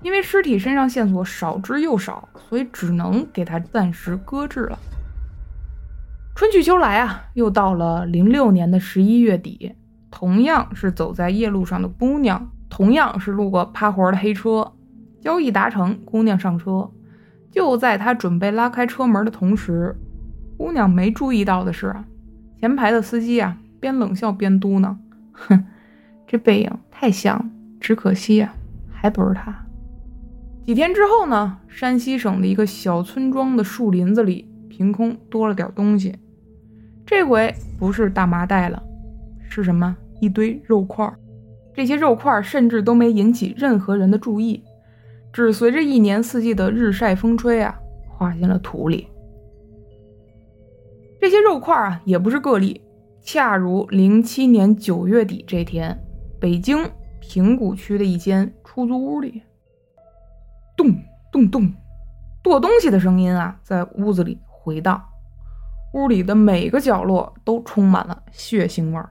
[0.00, 4.78] 因为尸体身上线索少之又少，所以只能给他暂时搁置了。
[6.34, 9.74] 春去秋来啊，又到了零六年的十一月底，
[10.10, 14.72] 同样是走在夜路上的姑娘，同样是路过趴活的黑车，
[15.20, 16.90] 交易达成，姑娘上车。
[17.50, 19.94] 就在她准备拉开车门的同时，
[20.56, 21.94] 姑娘没注意到的是，
[22.58, 24.96] 前排的司机啊，边冷笑边嘟囔
[25.32, 25.64] ：“哼，
[26.26, 28.54] 这背影太像，只可惜啊，
[28.90, 29.64] 还不是他。”
[30.66, 31.58] 几天之后呢？
[31.68, 36.14] 山西省的一个小村庄的树林子里，凭空多了点东西。
[37.06, 38.82] 这回不是大麻袋了，
[39.48, 39.96] 是什么？
[40.20, 41.10] 一堆肉块。
[41.72, 44.62] 这些肉块甚至都没引起任何人的注意，
[45.32, 49.08] 只随着一年四季的日晒风吹啊，化进了土里。
[51.20, 52.82] 这些肉块啊，也不是个例。
[53.30, 56.02] 恰如零七年九月底这天，
[56.40, 59.42] 北京平谷区的一间出租屋里。
[60.74, 60.94] 咚
[61.30, 61.70] 咚咚，
[62.42, 65.04] 剁东西的声音啊，在屋子里回荡。
[65.92, 69.10] 屋里的每个角落都充满了血腥味儿，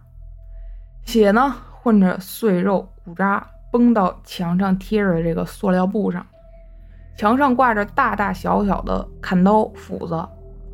[1.05, 6.25] 血呢混着碎肉骨渣，崩到墙上贴着的这个塑料布上。
[7.15, 10.27] 墙上挂着大大小小的砍刀、斧子，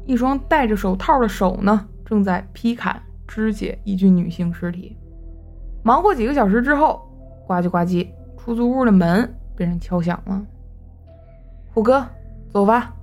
[0.06, 4.97] 一双戴着手套的手呢，正在劈砍、肢解一具女性尸体。
[5.83, 7.01] 忙活几个小时之后，
[7.45, 10.41] 呱唧呱唧，出租屋的门被人敲响了。
[11.73, 12.06] 虎哥，
[12.50, 12.93] 走吧。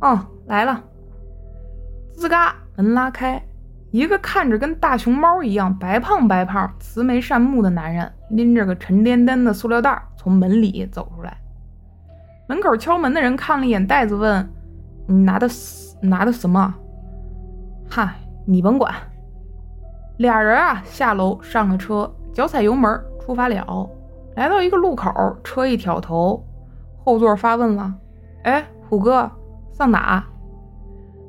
[0.00, 0.82] 哦，来了。
[2.16, 3.42] 吱嘎，门拉开，
[3.90, 11.36] 一个看着跟大熊猫一样白胖白胖、慈眉善目的男人，拎着个沉甸甸的塑料袋从门里走出来。
[12.48, 14.48] 门口敲门的人看了一眼袋子，问
[15.06, 15.48] ：“你拿的
[16.00, 16.74] 拿的什么
[17.90, 18.14] ？”“嗨，
[18.46, 18.94] 你甭管。”
[20.16, 23.90] 俩人啊，下楼上了车，脚踩油门出发了。
[24.34, 25.12] 来到一个路口，
[25.44, 26.42] 车一挑头，
[27.04, 27.92] 后座发问了
[28.44, 29.30] ：“哎，虎哥，
[29.72, 30.24] 上哪？”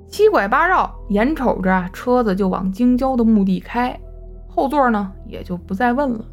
[0.07, 3.99] 七拐八绕，眼瞅着车子就往京郊的墓地开，
[4.47, 6.24] 后座呢也就不再问了。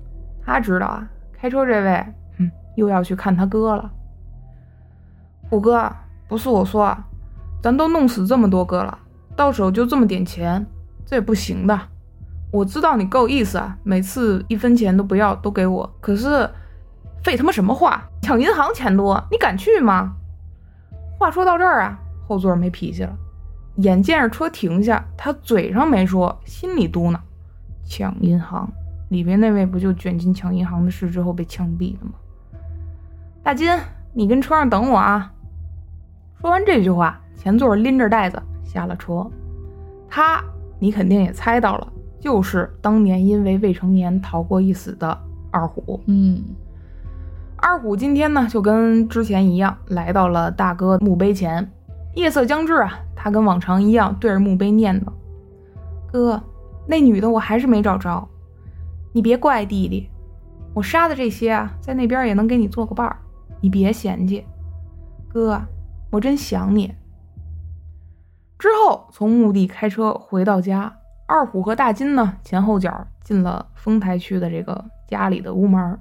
[0.44, 2.06] 他知道啊，开车这位，
[2.38, 3.90] 哼，又要去看他哥了。
[5.50, 5.90] 虎哥，
[6.28, 6.96] 不是我说，
[7.60, 8.96] 咱都弄死这么多个了，
[9.34, 10.64] 到手就这么点钱，
[11.04, 11.78] 这也不行的。
[12.50, 15.92] 我知道你够意思啊，每次一分钱都不要，都给我。
[16.00, 16.48] 可是，
[17.22, 18.08] 废他妈什么话？
[18.22, 20.14] 抢银行钱多，你敢去吗？
[21.18, 23.16] 话说到这儿啊，后座没脾气了。
[23.78, 27.18] 眼见着车停下，他嘴上没说，心里嘟囔：
[27.84, 28.70] 抢银行。
[29.10, 32.12] 里边那位不就卷进抢银行的事之后被枪毙的吗？
[33.42, 33.76] 大金，
[34.12, 35.32] 你跟车上等我啊！
[36.40, 39.28] 说完这句话，前座拎着袋子下了车。
[40.08, 40.42] 他，
[40.78, 45.18] 你肯定也猜到了，就是当年因为未成年逃过一死的
[45.50, 46.00] 二虎。
[46.06, 46.42] 嗯，
[47.56, 51.70] 二虎今天呢，就跟之前一样，来到了大哥墓碑前。
[52.14, 55.06] 夜色将至啊，他跟往常一样对着墓碑念叨
[56.12, 56.40] ：“哥，
[56.86, 58.28] 那女的我还是没找着，
[59.12, 60.08] 你别怪弟弟。
[60.74, 63.16] 我杀的这些啊，在那边也能给你做个伴儿，
[63.60, 64.44] 你别嫌弃。
[65.28, 65.60] 哥，
[66.10, 66.94] 我真想你。”
[68.58, 70.96] 之后从墓地开车回到家，
[71.26, 75.98] 二虎和大金呢前后脚进了丰台区的这个家里的屋门，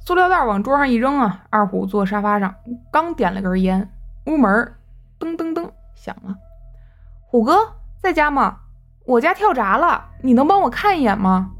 [0.00, 2.54] 塑料袋往桌上一扔啊，二虎坐沙发上
[2.90, 3.90] 刚点了根烟，
[4.26, 4.72] 屋门。
[5.18, 6.36] 噔噔噔响了，
[7.26, 7.56] 虎哥
[7.98, 8.58] 在家吗？
[9.06, 11.52] 我家跳闸了，你能帮我看一眼吗？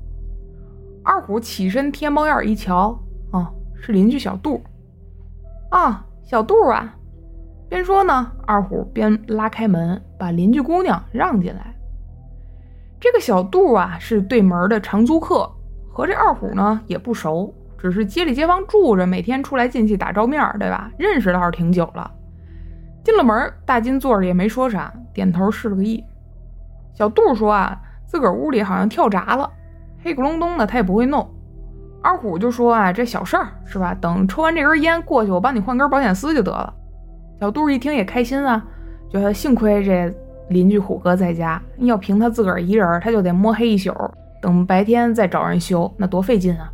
[1.02, 2.98] 二虎起身贴猫眼一瞧，
[3.32, 3.46] 哦，
[3.80, 4.62] 是邻居小杜。
[5.70, 6.94] 啊，小杜啊！
[7.68, 11.74] 边说呢，二虎边拉开门，把邻居姑娘让进来。
[13.00, 15.50] 这个小杜啊，是对门的长租客，
[15.92, 20.90] 和这二虎呢也不熟，只是街里街坊住着，每天出来进去打照面，对吧？
[20.96, 22.10] 认识倒是挺久了。
[23.04, 26.04] 进了门，大金坐着也没说啥，点头示了个意。
[26.94, 29.50] 小杜说啊，自个儿屋里好像跳闸了，
[30.02, 31.28] 黑咕隆咚的，他也不会弄。
[32.00, 33.92] 二虎就说啊，这小事儿是吧？
[33.94, 36.72] 等抽完这根烟过去，我帮你换根保险丝就得了。
[37.38, 38.64] 小杜一听也开心啊，
[39.10, 40.12] 觉得幸亏这
[40.48, 43.92] 邻居虎哥在家，要凭他自个儿一人，他就得摸黑一宿，
[44.40, 46.72] 等白天再找人修，那多费劲啊！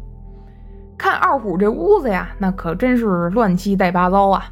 [0.96, 4.44] 看二虎这屋子呀，那可真是乱七带八糟啊。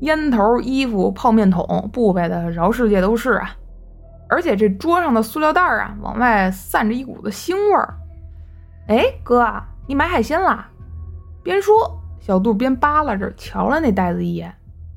[0.00, 3.54] 烟头、衣服、泡面桶、布呗的饶世界都是啊！
[4.28, 7.94] 而且这桌上的塑料袋啊，往外散着一股子腥味儿。
[8.88, 9.46] 哎，哥，
[9.86, 10.68] 你买海鲜啦？
[11.44, 11.74] 边说，
[12.18, 14.52] 小杜边扒拉着瞧了那袋子一眼，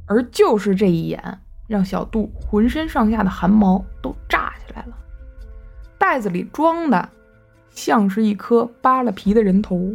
[0.07, 4.95] 而就是这一眼，让小杜浑身上下的汗毛都炸起来了。
[5.97, 7.09] 袋子里装的
[7.69, 9.93] 像是一颗扒了皮的人头。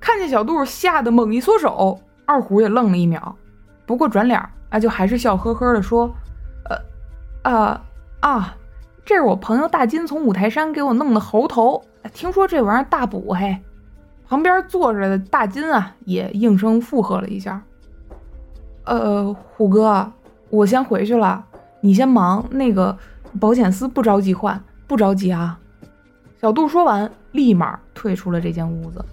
[0.00, 3.36] 看见小杜吓得猛一缩手，二虎也愣了一秒。
[3.86, 6.12] 不过转脸啊，就还是笑呵呵的说
[7.44, 7.84] ：“呃，啊
[8.20, 8.56] 啊，
[9.04, 13.56] 这是我朋友大金从五台山给我弄的猴头，听说这玩意儿大补嘿。”
[14.28, 17.62] 旁边坐着的大金啊，也应声附和了一下。
[18.84, 20.12] 呃，虎哥，
[20.50, 21.44] 我先回去了，
[21.80, 22.44] 你先忙。
[22.50, 22.98] 那个
[23.40, 25.58] 保险丝不着急换，不着急啊。
[26.40, 29.04] 小杜说完，立马退出了这间屋子。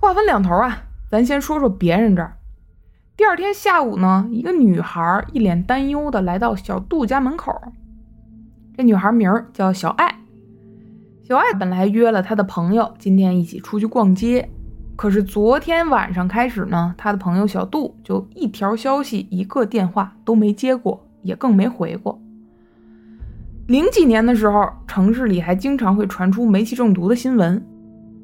[0.00, 2.36] 话分两头啊，咱先说说别人这儿。
[3.16, 7.52] 第二天下午呢，一个女孩一脸担忧的来到小杜家门口。
[8.76, 10.18] 这女孩名儿叫小爱。
[11.22, 14.50] 小爱本来约了她的朋友今天一起出去逛街，
[14.96, 22.20] 可是昨天晚上开始呢，他的朋友小杜就一条消息、一个电话都没接过，也更没回过。
[23.66, 27.64] 零几年的时候，城市里还经常会传出煤气中毒的新闻。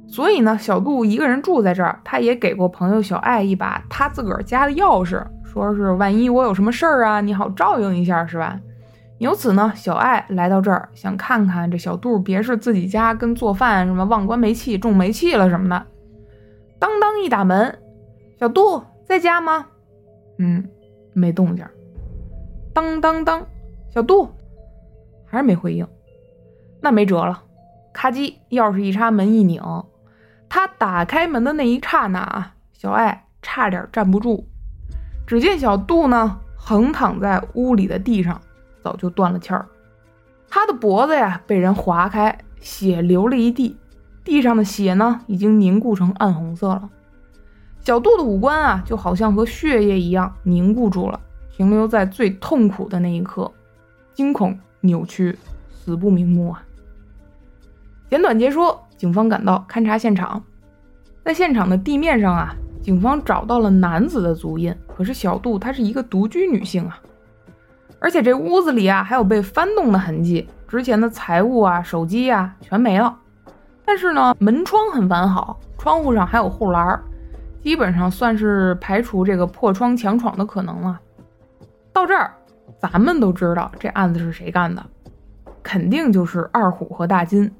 [0.06, 8.58] 所以呢，小杜一个人住在这儿，他也给过朋友小爱一把他自个儿家的钥匙，说是万一我有什么事儿啊，你好照应一下，是吧？
[9.18, 15.86] 由此呢，小爱来到这儿，想看看这小杜别是自己家跟做饭什么忘关煤气中煤气了什么的。
[16.80, 17.78] 当当一打门，
[18.40, 19.66] 小杜在家吗？
[20.38, 20.68] 嗯，
[21.12, 21.64] 没动静。
[22.74, 23.46] 当当当，
[23.90, 24.28] 小杜
[25.26, 25.86] 还是没回应。
[26.80, 27.42] 那没辙了，
[27.92, 29.62] 咔叽，钥匙一插，门一拧。
[30.48, 34.48] 他打开门的那一刹那啊，小爱差点站不住。
[35.26, 38.40] 只见小杜呢，横躺在屋里的地上，
[38.82, 39.68] 早就断了气儿。
[40.48, 43.76] 他的脖子呀，被人划开，血流了一地。
[44.24, 46.88] 地上的血呢，已经凝固成暗红色了。
[47.80, 51.18] 小杜的五官啊，就好像和血液一样凝固住了，
[51.50, 53.50] 停留在最痛苦的那一刻，
[54.12, 55.38] 惊恐、扭曲、
[55.72, 56.62] 死不瞑目啊！
[58.08, 58.80] 简短截说。
[59.00, 60.44] 警方赶到勘察现场，
[61.24, 64.76] 在现场的地面上啊，警方找到了男子的足印。
[64.94, 67.00] 可是小杜她是一个独居女性啊，
[67.98, 73.16] 而且这屋子里啊还有被翻动的痕迹，值钱的财物啊、手机啊全没了。
[73.90, 77.02] 但是呢，门窗很完好，窗户上还有护栏儿，
[77.60, 81.00] 基本上算是排除这个破窗强闯的可能了。
[81.92, 82.32] 到这儿，
[82.78, 84.86] 咱们都知道这案子是谁干的，
[85.60, 87.50] 肯定就是二虎和大金。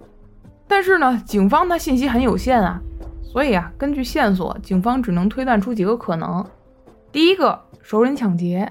[0.68, 2.80] 但是呢，警方他信息很有限啊，
[3.24, 6.46] 所以啊，根据线索，警方只能推断出几个可能。
[7.10, 8.64] 第一个，熟人抢劫；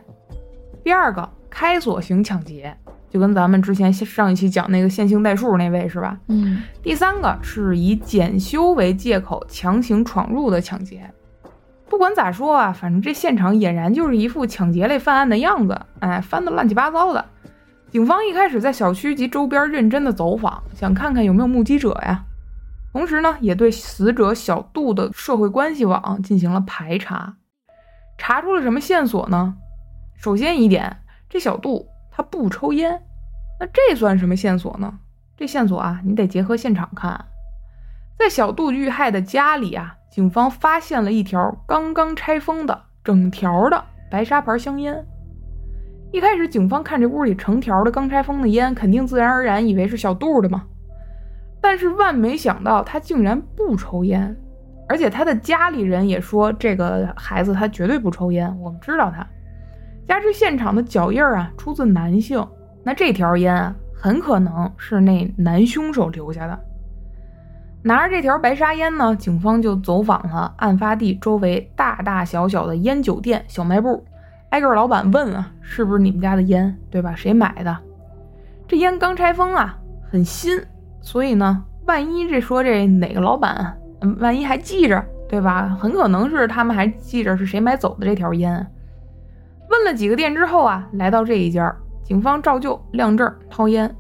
[0.81, 2.73] 第二个，开锁型抢劫，
[3.09, 6.17] 就跟咱们之前上一期讲那个线性代数那位是吧？
[6.27, 6.61] 嗯。
[6.81, 11.11] 第三个是以检修为借口强行闯入的抢劫。
[11.87, 17.25] 不管咋说啊，反正这现场俨然就是一副抢劫类犯案的样子，哎，翻得乱七八糟的。
[17.89, 22.23] 警方一开始在小区及周边认真的走访，想看看有没有目击者呀。
[22.91, 27.37] 同时呢，也对死者小杜的社会关系网进行了排查，
[28.19, 29.55] 查出了什么线索呢？
[30.15, 30.97] 首先一点，
[31.27, 31.87] 这小杜
[32.19, 33.01] 他不抽烟，
[33.61, 34.99] 那这算什么线索呢？
[35.37, 37.27] 这线索啊，你得结合现场看，
[38.17, 45.01] 在小杜遇害的家里啊，警方发现了一条刚刚拆封的整条的白沙牌香烟。
[46.11, 50.65] 一开始，警方看这屋里成条的刚拆封的烟，肯定自然而然以为是小杜的嘛。
[51.61, 54.35] 但是万没想到，他竟然不抽烟，
[54.89, 58.53] 而且他的家里人也说，这个孩子他绝对不抽烟。
[58.59, 59.25] 我们知道他，
[60.09, 62.43] 加之现场的脚印啊出自男性，
[62.83, 66.59] 那这条烟啊很可能是那男凶手留下的。
[67.83, 74.03] 拿着这条白沙烟呢，警方就走访了案发地周围大大小小的烟酒店、小卖部。
[74.49, 77.13] 挨个老板问啊，是不是你们家的烟，对吧？
[77.15, 77.77] 谁买的？
[78.67, 79.77] 这烟刚拆封啊，
[80.09, 80.59] 很新，
[81.01, 83.77] 所以呢，万一这说这哪个老板，
[84.17, 85.77] 万一还记着，对吧？
[85.79, 88.65] 很可能是他们还记着是谁买走的这条烟。
[89.69, 93.93] 问了几个店之后啊，来到这一家，警方照旧亮证掏烟。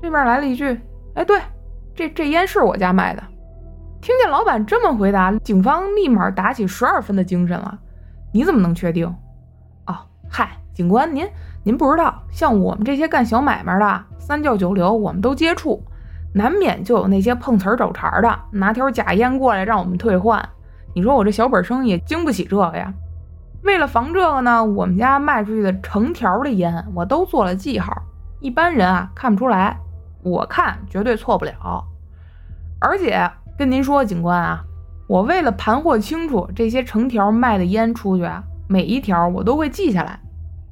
[0.00, 0.78] 对面来了一句
[1.16, 1.40] ：“哎，对，
[1.94, 3.22] 这这烟是我家卖的。”
[4.02, 7.78] 听见老板这么回答，警方立马打起十二分的精神了。
[8.32, 9.06] 你怎么能确定？
[9.86, 9.96] 哦
[10.28, 11.26] 嗨，警官，您
[11.62, 15.82] 您不知道，像我们这些干小买卖的，三教九流，我们都接触，
[16.34, 20.46] 难免就有那些碰瓷儿找茬的，拿条假烟过来让我们退换。
[20.94, 22.92] 你说我这小本生意经不起这个呀？
[23.64, 27.92] 为了防这个呢，我们家卖出去的成条的烟我都做了记号，
[28.40, 29.78] 一般人啊看不出来，
[30.22, 31.84] 我看绝对错不了。
[32.78, 34.62] 而且跟您说，警官啊，
[35.06, 38.44] 我为了盘货清楚这些成条卖的烟出去啊。
[38.66, 40.18] 每一条我都会记下来，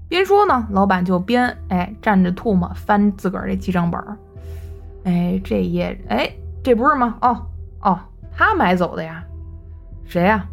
[0.09, 4.16] 边说呢，老板就边哎蘸着唾沫翻自个儿这记账本儿，
[5.05, 6.30] 哎这页哎
[6.62, 7.16] 这不是吗？
[7.20, 7.47] 哦
[7.80, 7.99] 哦，
[8.34, 9.22] 他买走的呀？
[10.07, 10.47] 谁呀？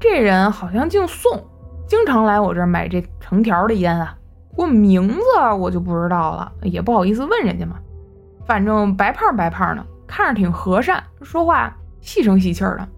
[0.00, 1.44] 这人好像姓宋，
[1.86, 4.16] 经常来我这儿买这成条的烟啊。
[4.50, 5.22] 不过名字
[5.58, 7.76] 我就不知道了，也不好意思问人家嘛。
[8.46, 12.88] 反正白胖白胖的，看着挺和善，说话细声细气的。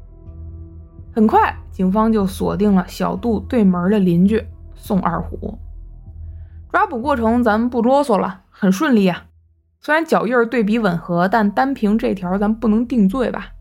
[1.15, 1.55] 很快。
[1.71, 5.59] 警方就锁定了小杜对门的邻居宋二虎。
[6.71, 9.25] 抓捕过程咱们不啰嗦了，很顺利啊。
[9.81, 13.53] 虽然脚印对比吻合，但单凭这条咱不能定罪吧？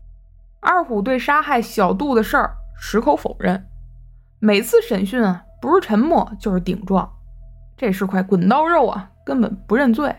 [0.60, 3.62] 二虎对杀害小杜的事儿矢口否认，
[4.38, 7.08] 每次审讯啊，不是沉默就是顶撞，
[7.76, 10.12] 这是块滚刀肉啊，根本不认罪。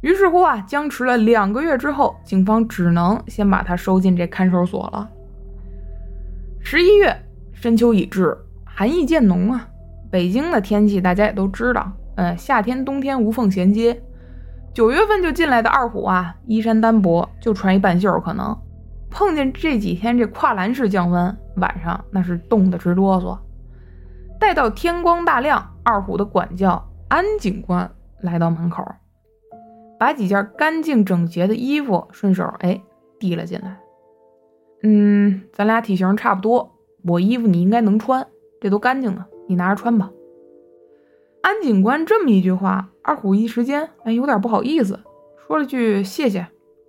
[0.00, 5.08] 于是乎啊，僵持了两个月之后，警方只能先把他收进这看守所了。
[6.60, 7.16] 十一月，
[7.52, 9.68] 深秋已至，寒意渐浓啊。
[10.10, 14.02] 北京的天气大家也都知道，嗯，夏天冬天无缝衔接。
[14.74, 18.58] 九月份就进来的二虎啊，衣衫单薄，就穿一半袖，可能
[19.12, 23.38] 碰见这几天这跨栏式降温，晚上那是冻得直哆嗦。
[24.40, 27.88] 待到天光大亮，二虎的管教安警官
[28.20, 28.84] 来到门口，
[29.98, 32.82] 把几件干净整洁的衣服顺手哎
[33.20, 33.78] 递了进来。
[34.82, 38.26] 嗯，咱俩体型差不多，我衣服你应该能穿，
[38.60, 40.10] 这都干净的，你拿着穿吧。
[41.42, 44.98] 安警官这么一句话，二虎一时间哎有点不好意思，
[45.46, 46.48] 说了句谢谢，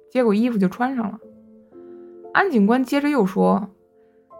[0.09, 1.19] 接过衣服就穿上了。
[2.33, 3.69] 安警官接着又说：“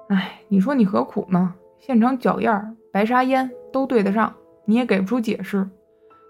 [0.10, 1.54] 哎，你说你何苦呢？
[1.80, 2.50] 现场脚印、
[2.92, 4.34] 白沙烟都对得上，
[4.66, 5.70] 你也给不出解释，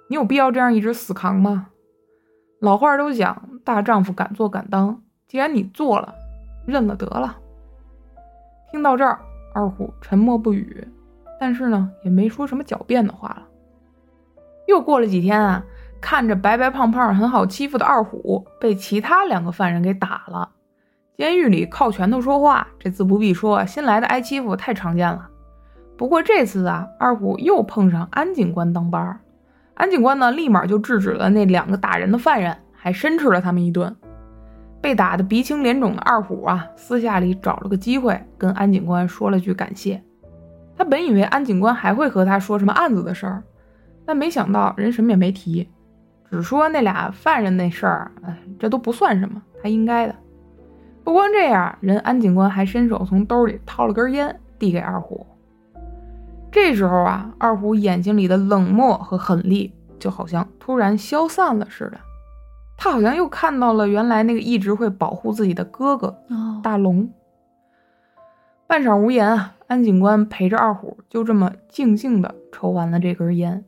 [0.09, 1.70] 你有必要这样一直死扛吗？
[2.59, 6.14] 老话都讲，大丈夫敢做敢当，既然你做了。”
[6.66, 7.38] 认了得了。
[8.72, 9.20] 听到这儿，
[9.53, 10.88] 二虎沉默不语，
[11.38, 13.47] 但是呢，也没说什么狡辩的话了。
[14.66, 15.61] 又过了几天啊，
[15.99, 20.51] 看着白白胖胖、很好欺负的二虎被其他两个犯人给打了。
[21.16, 25.30] 监狱里靠拳头说话，这自不必说，新来的挨欺负太常见了。
[25.95, 29.20] 不过这次啊，二虎又碰上安警官当班儿，
[29.76, 33.95] 安警官呢立马就制止了那两个打人的犯人，还申斥了他们一顿。
[34.82, 40.03] 被打得鼻青脸肿的二虎啊，私下里找了个机会跟安警官说了句感谢。
[40.76, 43.43] 他本以为安警官还会和他说什么案子的事儿，
[44.03, 45.70] 但没想到人什么也没提，
[46.30, 50.16] 只说那俩犯人那事儿，哎，这都不算什么，他应该的。
[51.03, 55.25] 不光这样，人安警官还伸手从兜里掏了根烟递给二虎。
[56.51, 61.97] 这时候啊，二虎眼睛里的冷漠和狠戾就好像突然消散了似的。
[62.77, 66.17] 他好像又看到了原来那个一直会保护自己的哥哥
[66.61, 67.09] 大龙。
[68.65, 73.63] 半晌无言啊，安警官陪着二虎就这么静静的抽完了这根烟。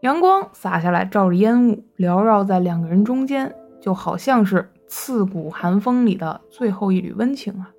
[0.00, 7.72] 阳光洒下来，照着烟雾缭绕在两个人中间，就好像是刺骨寒风里的最后一缕温情啊。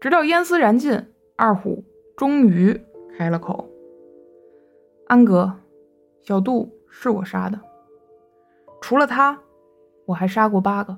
[0.00, 1.04] 直到烟丝燃尽，
[1.34, 1.84] 二虎
[2.16, 2.80] 终于
[3.16, 3.68] 开了口
[5.08, 5.52] ：“安哥，
[6.22, 7.60] 小杜是我杀的。”
[8.80, 9.40] 除了他，
[10.06, 10.96] 我还杀过八个。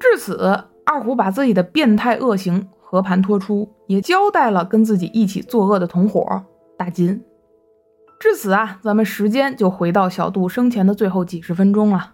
[0.00, 6.42] 至此，二虎把自己的变态恶行和盘托出，也交代了跟自己一起作恶的同伙
[6.78, 7.22] 大金。
[8.18, 12.13] 至此啊，咱们时间就回到小杜生前的最后几十分钟了。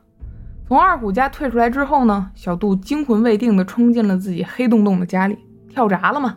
[0.71, 5.37] 从二虎家退出来之后呢，小杜惊魂未定地冲进了自己黑洞洞的家里，
[5.69, 6.37] 跳闸了吗？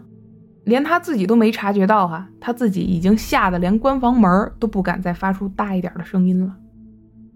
[0.63, 6.55] 连他自己都没察觉到哈，他自己已经吓得连关房门都不敢再发出大一点的声音了。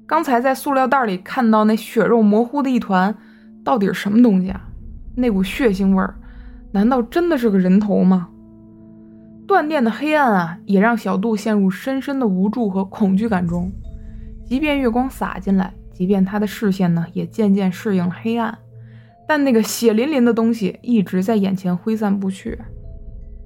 [0.07, 3.15] 刚才在塑料袋里看到那血肉模糊的一团，
[3.63, 4.59] 到底是什么东西啊？
[5.13, 6.15] 那股血腥味儿，
[6.71, 8.29] 难道真的是个人头吗？
[9.45, 13.71] 断电的黑暗啊，也让小杜陷入深深的无助和恐惧感中。
[14.43, 18.55] 即便月光洒进来，即便他的视线呢也渐渐适应了黑暗，
[19.27, 22.55] 但那个血淋淋的东西一直在眼前挥散不去。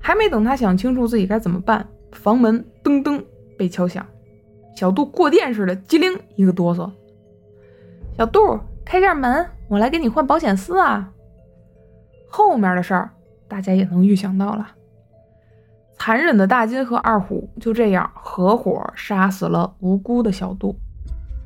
[0.02, 3.24] 还没等他想清楚自己该怎么办，房门噔噔
[3.58, 4.06] 被敲响。
[4.76, 6.92] 小杜过电似的，机灵一个哆嗦。
[8.18, 11.10] 小杜，开下门，我来给你换保险丝啊。
[12.28, 13.12] 后面的事儿
[13.48, 14.72] 大家也能预想到了。
[15.98, 20.76] 残忍的大金和二虎就这样合伙杀死了无辜的小杜。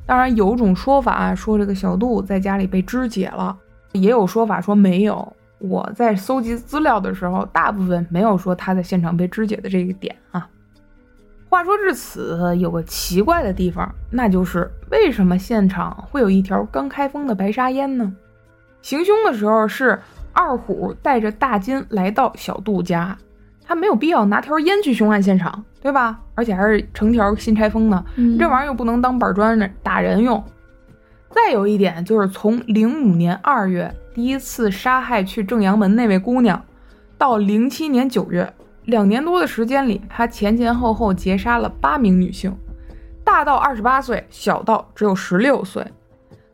[0.05, 3.57] 当然，有种说法说这个小杜在家里被肢解了，
[3.93, 5.33] 也有说法说没有。
[5.57, 10.47] 我在搜集资料的时候，大部分没有说他在现场被肢解的这个点啊。
[11.49, 18.13] 话说至此，有个奇怪的地方，那就是为什么现场会有一条刚开封的白沙烟呢？
[18.81, 19.99] 行凶的时候是
[20.33, 23.17] 二虎带着大金来到小杜家，
[23.67, 26.19] 他没有必要拿条烟去凶案现场，对吧？
[26.35, 28.05] 而且还是成条新拆封的，
[28.37, 30.43] 这玩意儿又不能当板砖打人用。
[31.31, 36.63] 再有一点就是，从零五年二月第一次杀害去正阳门那位姑娘，
[37.17, 38.53] 到零七年九月。
[38.85, 42.55] 两年多的时间里，他前前后后劫杀了八名女性，
[43.23, 45.83] 大到二十八岁，小到只有十六岁。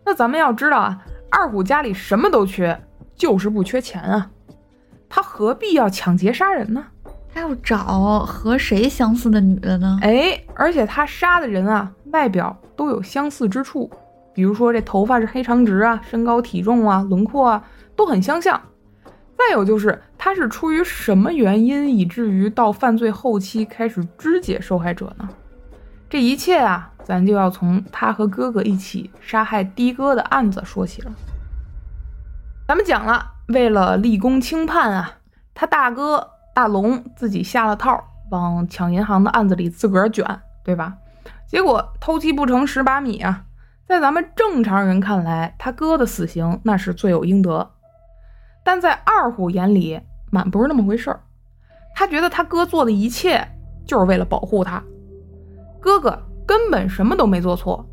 [0.05, 0.97] 那咱们要知道啊，
[1.29, 2.81] 二虎家里什么都缺，
[3.15, 4.31] 就是不缺钱啊。
[5.09, 6.85] 他何必要抢劫杀人呢？
[7.33, 9.97] 他要找和谁相似的女的呢？
[10.01, 13.89] 哎，而且他杀的人啊，外表都有相似之处，
[14.33, 17.63] 比如说这头发是黑长直啊，身高体重啊，轮廓啊
[17.95, 18.59] 都很相像。
[19.37, 25.27] 再有就是，他是出于什么原因，以至于到犯罪后期开始肢解受害者呢？
[26.09, 31.11] 这一切啊，咱就要从他和哥哥一起杀害的哥的案子说起了。
[32.67, 35.13] 咱们讲了，为了立功轻判啊，
[35.55, 40.25] 他大哥大龙自己下了套，往抢银行的案子里自个儿卷，
[40.63, 40.97] 对吧？
[41.47, 43.45] 结果偷鸡不成蚀把米啊，
[43.87, 47.71] 在咱们正常人看来，他哥的死刑那是罪有应得。
[48.63, 49.99] 但在二虎眼里，
[50.29, 51.19] 满不是那么回事儿。
[51.93, 53.45] 他觉得他哥做的一切
[53.85, 54.81] 就是为了保护他，
[55.81, 57.85] 哥哥根本什么都没做错。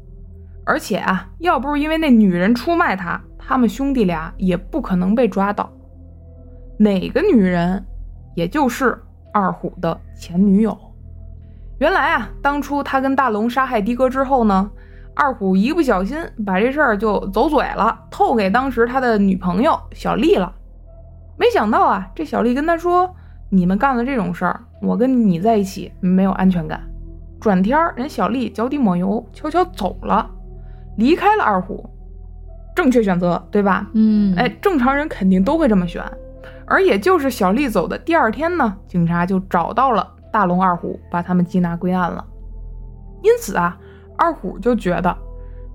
[0.64, 5.72] 而且啊，要不是因为那女人出卖他，他们兄弟俩也不可能被抓到。
[6.78, 7.84] 哪个女人？
[8.39, 8.97] 也就是
[9.32, 10.78] 二虎的前女友。
[11.80, 14.70] 原来啊，当初他跟大龙杀害的哥之后呢，
[15.12, 16.16] 二虎一不小心
[16.47, 20.53] 把这事儿就走嘴了，透给当时他的女朋友小丽了。
[21.36, 23.12] 没想到啊，这小丽跟他说
[23.51, 26.80] ：“你们干了这种事儿，我跟你在一起没有安全感。”
[27.41, 30.30] 转天人小丽脚底抹油，悄悄走了，
[30.97, 31.91] 离开了二虎。
[32.76, 33.91] 正确选择，对吧？
[33.95, 36.01] 嗯，哎，正常人肯定都会这么选。
[36.68, 42.24] 而也就是小丽走的第二天呢，警察就找到了大龙、二虎，把他们缉拿归案了。
[43.22, 43.76] 因此啊，
[44.16, 45.16] 二虎就觉得，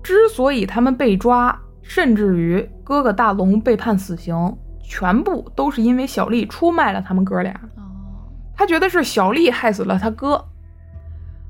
[0.02, 7.52] 之所以他们被抓，甚至于哥哥大龙被判死刑，全部都是因为小丽出卖了他们哥俩。
[7.76, 7.82] 哦，
[8.56, 10.42] 他觉得是小丽害死了他哥。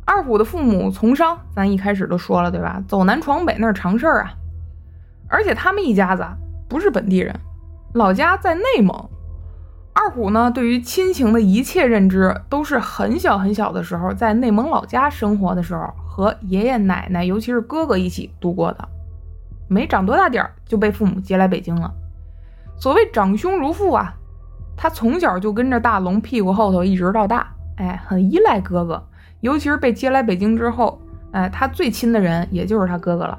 [0.07, 2.83] 二虎的父母从商，咱一开始都说了，对吧？
[2.89, 4.33] 走南闯北那是常事儿啊。
[5.29, 6.37] 而且他们一家子啊
[6.69, 7.35] 不是本地人，
[7.95, 9.11] 老家在内蒙。
[9.95, 18.89] 二虎呢，对于亲情的一切认知，都是很小很小的时候在内蒙老家生活的时候，和爷爷奶奶，尤其是哥哥一起度过的。
[19.69, 21.91] 没长多大点儿就被父母接来北京了。
[22.77, 24.13] 所谓长兄如父啊，
[24.77, 29.03] 他从小就跟着大龙屁股后头一直到大，哎，很依赖哥哥。
[29.41, 33.39] 尤其是被接来北京之后，哎，他最亲的人也就是他哥哥了。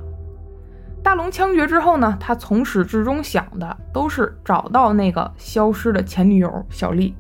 [1.06, 7.14] 大龙枪决之后呢，他从始至终想的都是找到那个消失的前女友小丽，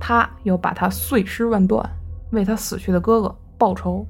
[0.00, 1.88] 他要把她碎尸万段，
[2.32, 4.04] 为他死去的哥哥报仇。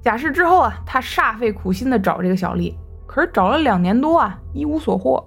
[0.00, 2.74] 假释之后啊，他煞费苦心的找这个小丽，
[3.06, 5.22] 可是找了两年多啊，一无所获。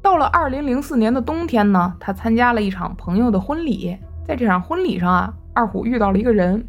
[0.00, 6.66] 到了二零零四年的冬天呢，他参加了一场朋友的婚礼，在这场婚礼上啊，二虎遇到了一个人。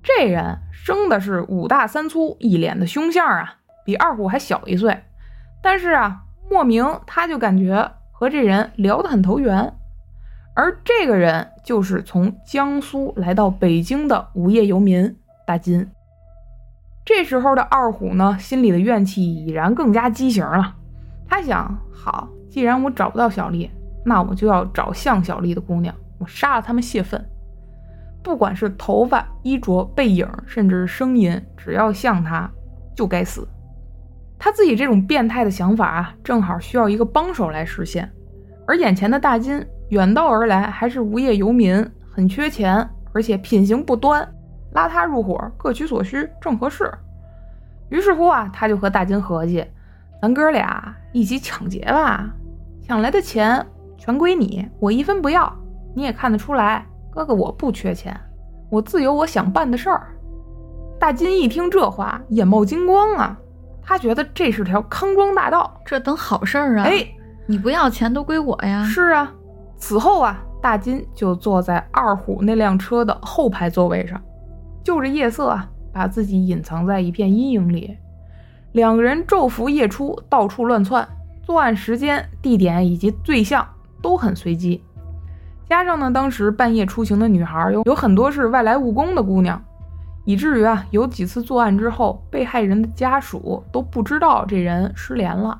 [0.00, 3.56] 这人生的是五大三粗，一脸的凶相啊，
[3.88, 4.94] 比二虎还小一岁。
[5.62, 6.20] 但是啊，
[6.50, 9.72] 莫名他就感觉和这人聊得很投缘。
[10.54, 15.16] 而这个人就是从江苏来到北京的无业游民
[15.46, 15.90] 大金。
[17.02, 20.74] 这时候的二虎呢，心里的怨气已然更加畸形了。
[21.26, 23.70] 他想：好，既然我找不到小丽，
[24.04, 27.26] 那我就要找像小丽的姑娘，我杀了他们泄愤。
[28.22, 32.50] 不管是头发、衣着、背影，甚至是声音，只要像他，
[32.94, 33.48] 就该死。
[34.38, 38.10] 他自己这种变态的想法啊，正好需要一个帮手来实现。
[38.66, 44.26] 而眼前的大金远道而来，还是无业游民，很缺钱，而且品行不端，
[44.72, 46.90] 拉他入伙，各取所需，正合适。
[47.88, 49.64] 于是乎啊，他就和大金合计，
[50.22, 52.32] 咱哥俩一起抢劫吧，
[52.86, 53.66] 抢来的钱
[53.96, 55.52] 全归你，我一分不要。
[55.96, 56.86] 你也看得出来。
[57.10, 58.14] 哥哥，我不缺钱，
[58.70, 60.06] 我自有我想办的事儿。
[61.00, 63.36] 大金一听这话，眼冒金光啊！
[63.88, 66.84] 他觉得这是条康庄大道，这等好事儿啊！
[66.84, 67.08] 哎，
[67.46, 68.84] 你不要钱都归我呀！
[68.84, 69.32] 是啊。
[69.78, 74.20] 此后啊，大金就坐在二虎那辆车的后排座位上，
[74.84, 77.96] 就着夜色啊，把自己隐藏在一片阴影里。
[78.72, 81.08] 两个人昼伏夜出，到处乱窜，
[81.42, 83.66] 作案时间、地点以及对象
[84.02, 84.84] 都很随机。
[85.66, 89.64] 加上呢，当时半夜出行的女孩有有很多是外来务工的姑娘，
[90.28, 95.58] 以至于啊，有几次作案之后，被害人的家属都不知道这人失联了。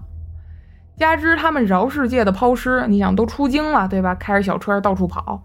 [0.94, 4.14] 加之他们饶世界的抛尸，你想都出京了，对吧？
[4.16, 5.42] 开着小车到处跑，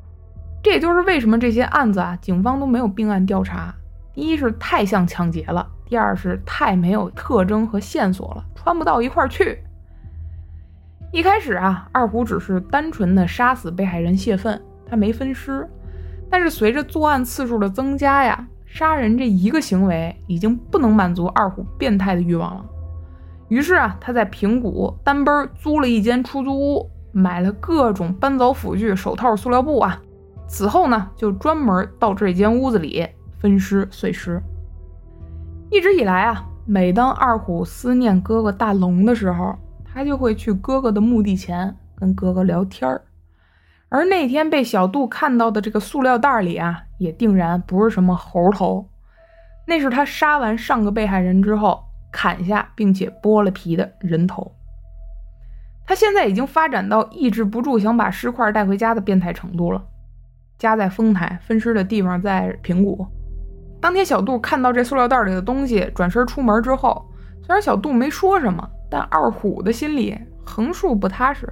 [0.62, 3.74] 这也就是为什么这些案子啊，警方都没有并案调查。
[4.14, 9.58] 第一是太像抢劫了，第二是太没有特征和线索了，穿不到一块儿去。
[11.14, 15.66] 一开始啊，二虎只是单纯的杀死被害人泄愤，他没分尸。
[16.30, 22.66] 但是随着作案次数的增加呀，杀人这一个行为已经不能满足二虎变态的欲望了。
[23.48, 30.02] 于是啊，他在平谷单奔租了一间出租屋，买了各种搬走斧具、手套、塑料布啊。
[30.48, 33.08] 此后呢，就专门到这间屋子里
[33.38, 34.42] 分尸碎尸。
[35.70, 39.56] 一直以来啊，每当二虎思念哥哥大龙的时候，
[39.86, 43.04] 他就会去哥哥的墓地前跟哥哥聊天儿，
[43.90, 48.90] 而那天被小杜看到的这个塑料袋里啊，也定然不是什么猴头，
[49.68, 54.52] 那是他杀完上个被害人之后砍下并且剥了皮的人头。
[55.86, 59.84] 他现在已经发展到抑制不住想把尸块带回家的变态程度了。
[60.58, 63.06] 家在丰台，分尸的地方在平谷。
[63.82, 67.06] 当天小杜看到这塑料袋里的东西，转身出门之后，
[67.42, 68.70] 虽然小杜没说什么。
[68.90, 70.16] 但二虎的心里
[70.46, 71.52] 横竖不踏实，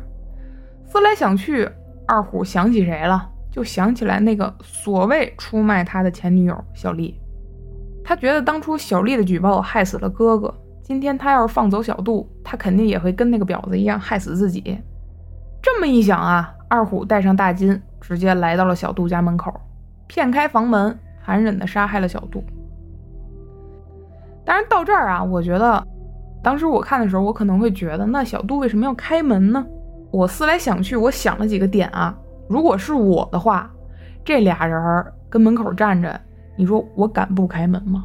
[0.86, 1.68] 思来想去，
[2.08, 3.28] 二虎想起谁了？
[3.52, 7.20] 就想起来那个所谓出卖他的前女友小丽。
[8.04, 14.80] 他觉得当初小丽的举报害死了哥哥，今天他要是放走小杜，他肯定也会跟那个婊子一样害死自己。
[15.62, 19.54] 这么一想啊，二虎带上大金，直接来到了小杜家门口，
[20.08, 22.44] 骗开房门，残忍的杀害了小杜。
[24.44, 25.86] 当然到这儿啊，我觉得。
[26.44, 29.64] 当时我看的时候，我可能会觉得，那小杜为什么要开门呢？
[30.10, 32.18] 我思来想去，我想了几个点啊。
[32.52, 33.72] 如果是我的话，
[34.26, 36.20] 这俩人跟门口站着，
[36.58, 38.04] 你说我敢不开门吗？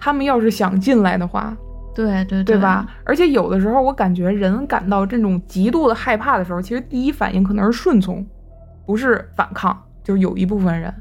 [0.00, 1.56] 他们要是想进来的话，
[1.94, 2.86] 对对对吧？
[3.04, 8.24] 而且有的时候，我感觉人感到这种极度的害怕的时候，其实第一反应可能是顺从，
[8.86, 10.92] 不是反抗，就是有一部分人。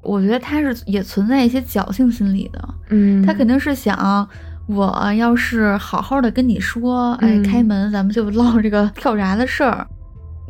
[0.00, 4.26] 我觉得他是也存在一些侥幸心理的，嗯他肯定是想，
[4.66, 9.86] 我要是好好的跟你说，哎，嗯开门，咱们就唠这个跳闸的事儿。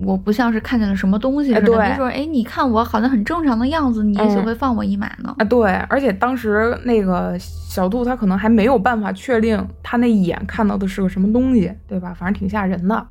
[0.02, 5.34] 我不像是看见了什么东西似的，没准，哎，你看我好像很正常的样子，你也许嗯会放我一马呢。
[5.38, 12.14] 啊，对，而且当时那个小杜他可能还没有办法确定他那一眼看到的是个什么东西，对吧？
[12.14, 13.06] 反正挺吓人的。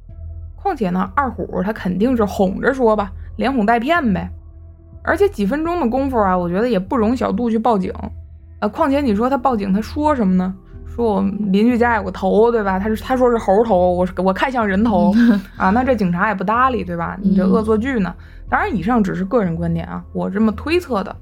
[0.56, 4.30] 况且呢，二虎他肯定是哄着说吧，连哄带骗呗。
[5.04, 7.94] 而且几分钟的功夫啊，我觉得也不容小杜去报警。
[8.60, 10.54] 呃，况且你说他报警，他说什么呢？
[10.98, 11.22] 说我
[11.52, 12.78] 邻居家有个头，对吧？
[12.78, 15.14] 他是他说是猴头，我我看像人头
[15.56, 17.16] 啊，那这警察也不搭理，对吧？
[17.22, 18.14] 你这嗯恶作剧呢？
[18.50, 21.16] 当然，以上只是个人观点啊，我这么推测的。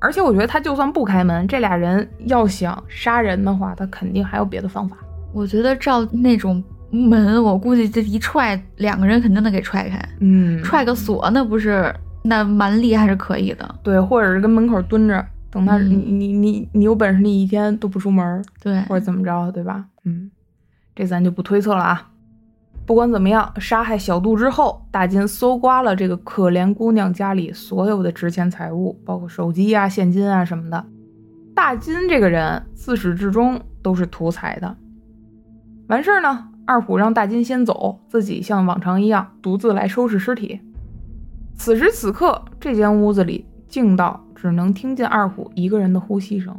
[0.00, 4.96] 而且我觉得他就算不开门，这俩人要想杀人的话，他肯定还有别的方法。
[5.34, 13.74] 我觉得照那种门，我估计这一踹，两个人肯定能给踹开，嗯踹个锁，那不是那蛮力还是可以的。
[13.82, 19.86] 对，或者是跟门口蹲着，等他、嗯你你你你有本事，你一天都不出门，对，或者怎么着，对吧？
[20.04, 20.30] 嗯，
[20.94, 22.10] 这咱就不推测了啊。
[22.86, 30.84] 不管怎么样，杀害小杜之后，大金搜刮了这个可怜姑娘家里所有的值钱财物，包括手机啊、现金啊什么的。
[31.54, 34.76] 大金这个人自始至终都是图财的。
[35.88, 40.60] 完事儿呢，二虎让大金先走，自己像往常一样独自来收拾尸体。
[41.54, 46.58] 此时此刻，这间屋子里静到只能听见二虎一个人的呼吸声。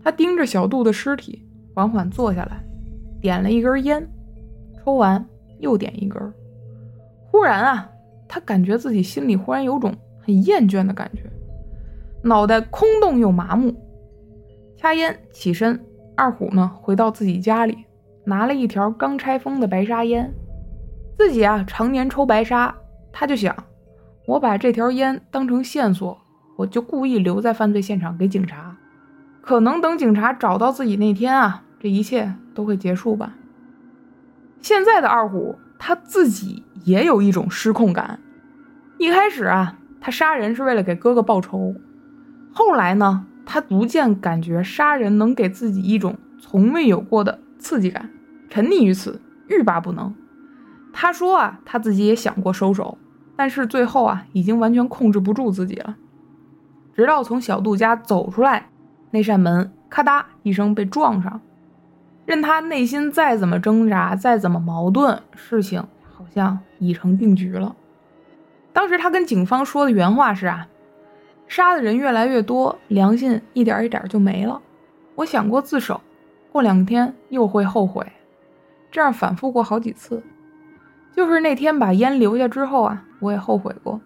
[0.00, 2.62] 他盯着小杜的尸体，缓缓坐下来，
[3.20, 4.08] 点了一根烟，
[4.78, 5.26] 抽完
[5.58, 6.32] 又点一根。
[7.32, 7.90] 忽然啊，
[8.28, 11.24] 他感觉自己心里忽然有种很厌倦的感觉，
[12.22, 13.74] 脑袋空洞又麻木。
[14.76, 15.84] 掐烟起身，
[16.16, 17.76] 二虎呢回到自己家里，
[18.24, 20.32] 拿了一条刚拆封的白沙烟。
[21.18, 22.72] 自己啊常年抽白沙，
[23.12, 23.52] 他就想，
[24.28, 26.16] 我把这条烟当成线索，
[26.58, 28.76] 我就故意留在犯罪现场给警察。
[29.40, 33.34] 可能等警察找到自己那天啊，这一切都会结束吧。
[34.60, 38.18] 现在的二虎他自己也有一种失控感。
[38.98, 41.76] 一开始啊，他杀人是为了给哥哥报仇，
[42.52, 48.10] 后来呢，他逐渐感觉杀人能给自己一种从未有过的刺激感，
[48.50, 50.12] 沉溺于此，欲罢不能。
[50.92, 52.98] 他说啊，他自己也想过收手，
[53.36, 55.96] 但是最后啊，已经完全控制不住自己了。
[56.98, 58.70] 直到从小杜家走出来，
[59.12, 61.40] 那扇门咔嗒一声被撞上，
[62.26, 65.80] 任他内心再怎么挣扎，再怎么矛盾，事情
[66.12, 67.76] 好像已成定局了。
[68.72, 70.66] 当时他跟警方说的原话是啊，
[71.46, 74.60] 杀的人越来越多，良心一点一点就没了。
[75.14, 76.00] 我想过自首，
[76.50, 78.04] 过两天又会后悔，
[78.90, 80.20] 这样反复过好几次。
[81.14, 84.00] 就是那天把烟留下之后啊，我也后悔过，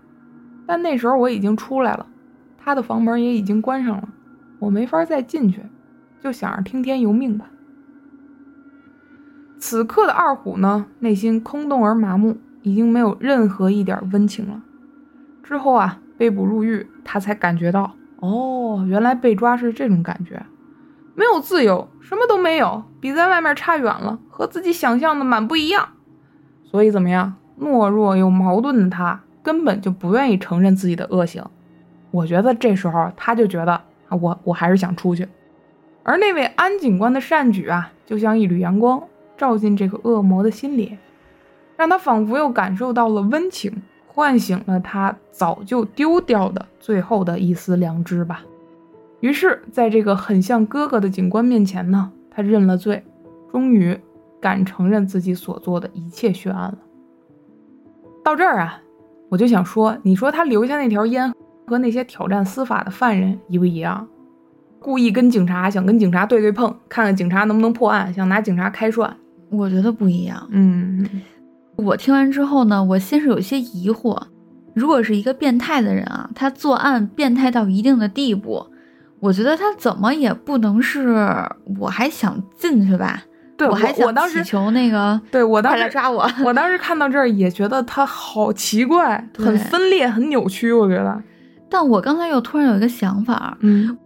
[0.67, 2.07] 但那时候我已经出来了，
[2.65, 4.09] 他的房门也已经关上了，
[4.61, 5.63] 我没法再进去，
[6.21, 7.51] 就想着听天由命吧。
[9.59, 14.63] 此刻的二虎呢，内心空洞而麻木，已经没有任何一点温情了。
[15.43, 20.45] 之后啊，被捕入狱，他才感觉到，哦，原来被抓是这种感觉，
[21.15, 25.89] 没有自由，什么都没有，比在外面差远了，和自己想象的蛮不一样。
[26.65, 31.45] 所以怎么样，懦弱又矛盾的他，根本就不愿意承认自己的恶行。
[32.13, 33.73] 我觉得这时候他就觉得
[34.09, 35.27] 啊，我我还是想出去。
[36.05, 39.03] 而那位安警官的善举啊，就像一缕阳光，
[39.37, 40.97] 照进这个恶魔的心里，
[41.77, 48.45] 让他仿佛又感受到了温情，唤醒了他早就丢掉的最后的一丝良知吧。
[49.21, 53.05] 于是，在这个很像哥哥的警官面前呢，他认了罪，
[53.51, 53.97] 终于
[54.41, 56.79] 敢承认自己所做的一切血案了。
[58.25, 58.83] 到这儿啊，
[59.29, 61.33] 我就想说，你说他留下那条烟
[61.73, 64.07] 和那些挑战司法的犯人一不一样？
[64.79, 69.17] 故意跟警察想跟警察对对碰，看看警察能不能破案，想拿警察开涮。
[69.51, 70.47] 我觉得不一样。
[70.51, 71.09] 嗯，
[71.77, 74.21] 我听完之后呢，我先是有些疑惑。
[74.75, 78.67] 如果是一个变态的人啊，他作案变态到一定的地步，
[79.21, 81.17] 我觉得他怎么也不能是
[81.79, 83.23] 我还想进去吧？
[83.57, 86.29] 对我还想我当时祈求那个，对我当时抓我。
[86.45, 90.73] 我当时看到这儿也觉得他好奇怪，很分裂，很扭曲。
[90.73, 91.23] 我觉得，
[91.73, 93.97] 但我刚才又突然有一个想法，嗯，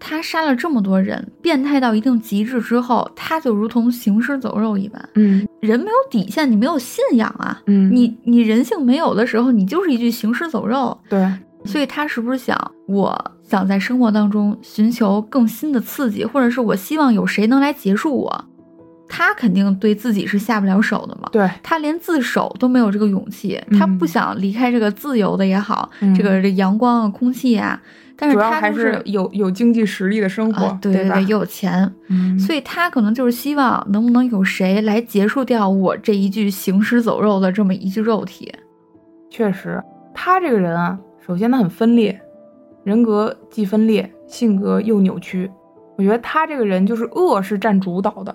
[0.00, 5.06] 他杀了这么多人，变态到一定极致之后，他就如同行尸走肉一般。
[5.14, 10.96] 嗯人没有底线，你没有信仰啊，嗯，你你人性没有的时候，你就是一具行尸走肉。
[11.08, 11.30] 对，
[11.66, 12.58] 所以他是不是想，
[12.88, 18.44] 我想在生活当中寻求更新的刺激，或者是我希望有谁能来结束我？
[19.14, 21.28] 他肯定对自己是下不了手的嘛。
[21.30, 27.78] 对，他连自首都没有这个勇气，他不想离开这个自由的也好，嗯这个这阳光啊、空气啊，
[28.16, 31.24] 但是他就是有有经济实力的生活，啊，对对吧对，？
[31.26, 38.50] 又有钱，嗯，所以他可能就是希望能不能有谁来结束掉我这一具行尸走肉的这么一具肉体。
[39.28, 39.78] 确实，
[40.14, 42.18] 他这个人啊，首先他很分裂，
[42.82, 45.50] 人格既分裂，性格又扭曲。
[45.98, 48.34] 我觉得他这个人就是恶是占主导的。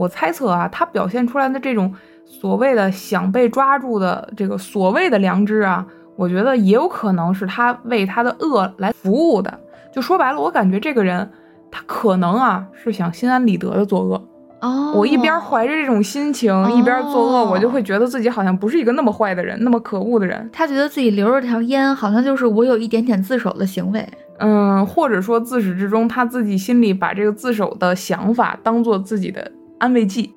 [0.00, 1.92] 我猜测啊，他表现出来的这种
[2.24, 5.86] 所谓的想被抓住的这个所谓的良知啊，
[6.16, 9.60] 我觉得也有可能是他为他的恶来服务的。
[9.92, 11.28] 就说白了，我感觉这个人
[11.70, 14.26] 他可能啊是想心安理得的作恶。
[14.62, 20.48] 哦，我一边怀着这种心情，一边作恶，哦我就会觉得自己好像不是一个那么坏的人，那么可恶的人。
[20.50, 24.08] 他觉得自己留着条烟，好像就是我有一点点自首的行为。
[24.38, 29.50] 嗯，或者说自始至终他自己心里把这个自首的想法当做自己的
[29.80, 30.34] 安慰剂。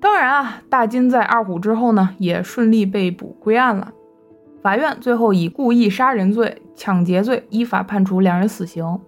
[0.00, 3.92] 当然啊，大金在二虎之后呢，也顺利被捕归案了。
[4.62, 8.98] 法院最后以故意杀人罪、抢劫罪依法判处两人死刑。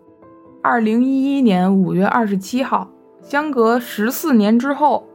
[0.63, 2.91] 二零一一年五月二十七号，
[3.23, 5.07] 相隔十四年之后，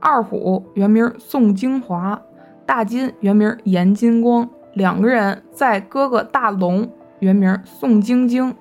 [0.00, 2.20] 二虎原名宋京华，
[2.64, 6.88] 大金原名严金光，两个人在哥哥大龙
[7.20, 8.54] 原名宋晶晶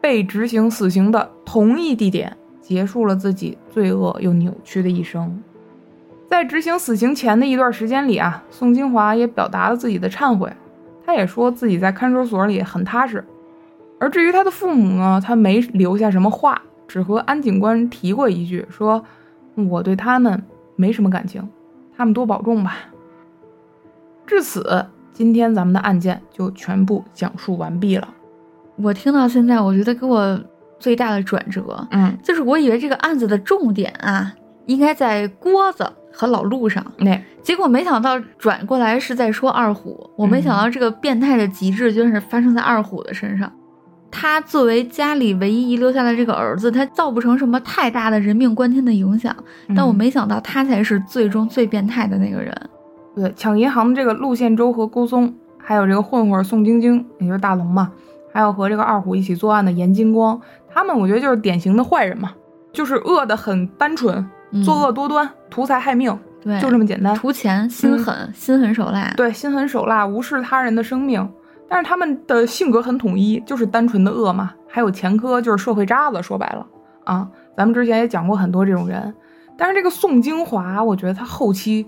[0.00, 2.36] 被执行死刑的同一地点，
[2.72, 5.42] 结束了自己罪恶又扭曲的一生。
[6.30, 10.50] 在执行死刑前的一段时间里啊，宋金华也表达了自己的忏悔，
[11.04, 13.22] 他也说自己在看守所里很踏实。
[14.00, 19.04] 而至于他的父母呢，他没留下什么话，只和安警官提过一句，说
[19.54, 20.42] 我对他们
[20.74, 21.46] 没什么感情，
[21.94, 22.78] 他们多保重吧。
[24.26, 28.08] 至此，今天咱们的案件就全部讲述完毕了。
[28.76, 30.40] 我听到现在，我觉得给我
[30.82, 34.34] 最大的转折，嗯，就是我以为这个案子的重点啊，
[34.66, 40.10] 应该在郭子和老陆上，那结果没想到转过来是在说二虎。
[40.16, 43.50] 我没想到这个变态的极致居然是发生在二虎的身上。
[44.10, 49.34] 他作为家里唯一遗留下来这个儿子，他造不成什么太大的人命关天的影响，
[49.76, 52.52] 但我没想到他才是最终最变态的那个人。
[53.14, 57.90] 对抢银行的这个陆宪洲和郭松，还有这个混混宋晶晶，也就是大龙嘛，
[58.32, 60.40] 还有和这个二虎一起作案的严金光，
[60.74, 62.32] 他们我觉得就是典型的坏人嘛，
[62.72, 67.14] 就是恶的很单纯，嗯作恶多端，图财害命，对，就这么简单。
[67.14, 69.12] 图钱，心狠，心狠手辣。
[69.16, 71.28] 对，心狠手辣，无视他人的生命。
[71.68, 76.22] 但是他们的性格很统一，就是单纯的恶嘛，还有前科，就是社会渣子。
[76.22, 76.66] 说白了
[77.04, 79.14] 啊，咱们之前也讲过很多这种人。
[79.56, 81.86] 但是这个宋京华，我觉得他后期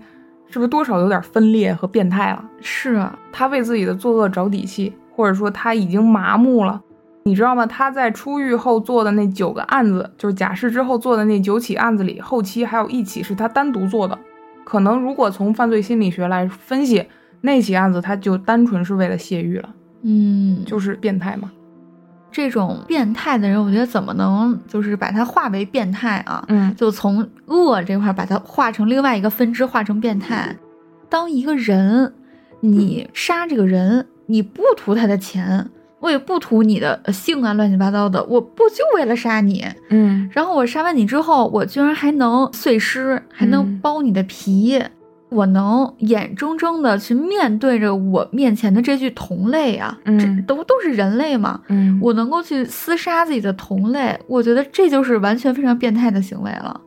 [0.49, 2.45] 是不是多少有点分裂和变态了？
[2.61, 6.81] 是，啊他为自己的作恶找底气，或者说他已经麻木了。
[7.27, 7.67] 你知道吗？
[7.67, 14.19] 他在出狱后做的那九个案子，就是假释之后做的那九起案子里，后期还有一起是他单独做的。
[14.63, 17.07] 可能如果从犯罪心理学来分析，
[17.41, 19.71] 那起案子他就单纯是为了泄欲了，
[20.03, 21.51] 嗯，就是变态嘛。
[22.31, 26.45] 这种变态的人，我觉得怎么能就是把他化为变态啊？
[26.49, 30.55] 嗯就从恶这块儿把它化成另外一个分支，化成变态。
[31.09, 32.13] 当一个人，
[32.61, 35.71] 你杀这个人，你不图他的钱，
[36.05, 39.65] 我也不图你的呃性啊，乱七八糟的，我不就为了杀你？
[39.89, 44.79] 嗯然后我杀完你之后，我居然还能碎尸，还能嗯剥你的皮，
[45.31, 56.79] 我能眼睁睁的去面对着我面前的这具同类啊，这嗯都都是人类嘛，嗯，我能够去厮杀自己的同类，我觉得这就是完全非常变态的行为了。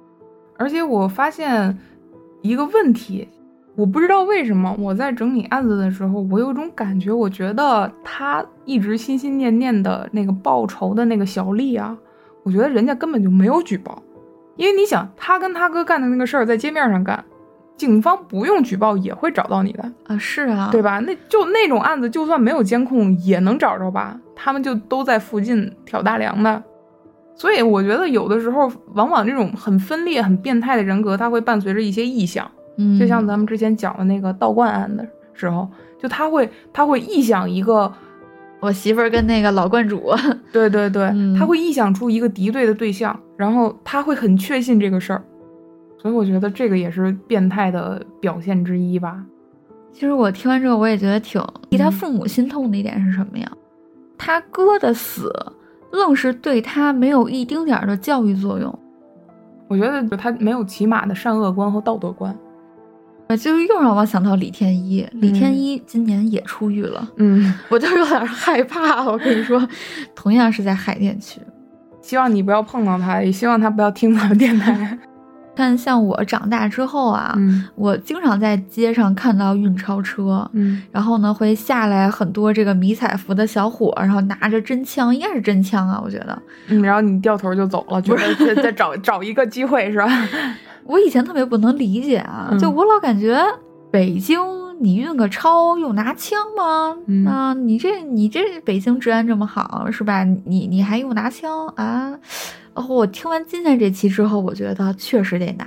[0.58, 1.76] 而且我发现
[2.44, 3.28] 一个问题，
[3.76, 11.98] 我不知道为什么我在整理案子的时候，我有一种感觉，我觉得他一直心心念念的那个报仇的那个小丽啊，
[12.44, 14.04] 我觉得人家根本就没有举报，
[14.58, 17.24] 因为你想，他跟他哥干的那个事儿在街面上干，
[17.78, 21.00] 警方不用举报也会找到你的，啊，是啊，对吧？
[21.00, 24.20] 那就那种案子，就算没有监控也能找着吧？
[24.36, 26.62] 他们就都在附近挑大梁的。
[27.36, 32.50] 所以我觉得有的时候，往往这种很分裂、很变态的人格，它会伴随着一些臆想。
[32.78, 37.94] 嗯，就像咱们之前讲的那个道观案的时候，就他会他会臆想一个，
[38.60, 40.12] 我媳妇儿跟那个老观主，
[40.52, 45.24] 对对对，嗯他会臆想出一个敌对的对象，然后他会很确信这个事儿。
[46.00, 49.24] 所以我觉得这个也是变态的表现之一吧。
[49.92, 53.52] 其实我听完之后，我也觉得挺替他嗯父母心痛的一点是什么呀？
[54.18, 55.32] 他哥的死，
[55.92, 58.80] 愣是对他没有一丁点儿的教育作用，
[59.68, 62.36] 我觉得他没有起码的善恶观和道德观。
[63.28, 65.06] 呃就又让我想到李天一。
[65.14, 69.04] 李天一今年也出狱了，嗯， 我就有点害怕。
[69.04, 69.62] 我跟你说，
[70.16, 71.40] 同样是在海淀区。
[72.02, 74.98] 希望你不要碰到他，也希望他不要听咱们电台。
[75.54, 86.40] 但，像我长大之后啊，嗯我经常在街上看到运钞车，嗯然后呢会下来很多这个迷彩服的小伙，然后拿着真枪，应该是真枪啊，我觉得。
[86.68, 90.08] 嗯，然后你掉头就走了，觉得再再找找一个机会是吧？
[90.88, 93.38] 我以前特别不能理解啊，嗯就我老感觉
[93.92, 94.40] 北京
[94.80, 96.96] 你运个钞用拿枪吗？
[97.08, 100.24] 嗯啊，你这你这北京治安这么好是吧？
[100.24, 102.18] 你你还用拿枪啊？
[102.74, 105.66] 哦，我听完今天这期之后，我觉得确实得拿。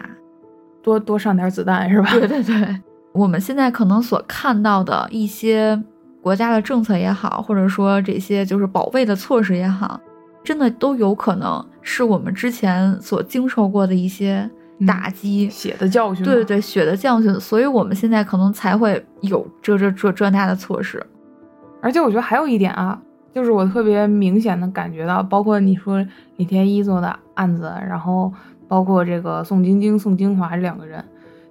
[0.82, 2.10] 多多上点子弹是吧？
[2.12, 2.80] 对对对，
[3.12, 5.78] 我们现在可能所看到的一些
[6.22, 10.00] 国家的政策也好，或者说这些就是保卫的措施也好，
[10.42, 14.48] 真的都有可能是我们之前所经受过的一些
[14.86, 15.48] 打击。
[15.50, 16.24] 血的教训。
[16.24, 21.04] 对对对，血的教训，所以我们现在可能才会有这这这这那的措施。
[21.82, 23.00] 而且我觉得还有一点啊，
[23.32, 26.04] 就是我特别明显的感觉到，包括你说
[26.36, 28.32] 李天一做的案子，然后
[28.68, 31.04] 包括这个宋晶晶、宋金华这两个人，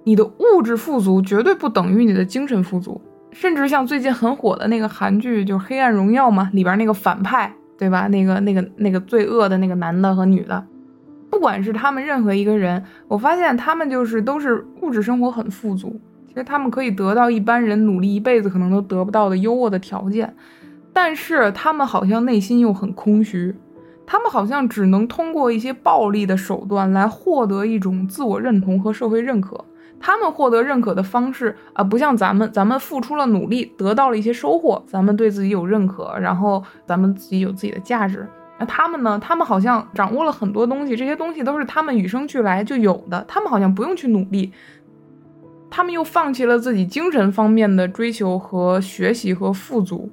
[0.04, 3.00] 你的物质富足绝对不等于你的精神富足。
[3.32, 8.08] 甚至像最近很火的那个韩剧，就是《黑暗荣耀》嘛，里边那个反派，对吧？
[8.08, 10.64] 那个那个那个罪恶的那个男的和女的，
[11.30, 20.34] 不管是他们任何一个人，我发现他们就是都是物质生活很富足，其实他们可以得到一般人努力一辈子可能都得不到的优渥的条件，
[20.92, 23.54] 但是他们好像内心又很空虚，
[24.04, 29.64] 他们好像只能通过一些暴力的手段来获得一种自我认同和社会认可。
[30.02, 38.26] 他们获得认可的方式啊、不像咱们，咱们付出了努力，得到了一些收获，咱们对自己有认可，然后咱们自己有自己的价值。
[38.60, 39.18] 那他们呢？
[39.18, 44.52] 他们好像掌握了很多东西，这些东西都是他们与生俱来就有的，他们好像不用去努力。
[45.70, 50.10] 他们又放弃了自己精神方面的追求和学习和富足，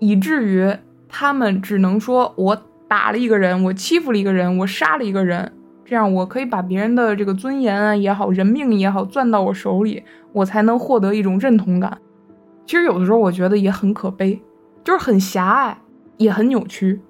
[0.00, 0.70] 以至于
[1.08, 5.50] 他们只能说：我打了一个人，我欺负了一个人，我杀了一个人，
[5.84, 10.02] 这样我可以把别人的这个尊严啊也好，人命也好攥到我手里，
[10.32, 11.96] 我才能获得一种认同感。
[12.66, 14.42] 其实有的时候我觉得也很可悲，
[14.84, 15.78] 就是很狭隘，
[16.18, 17.00] 也很扭曲。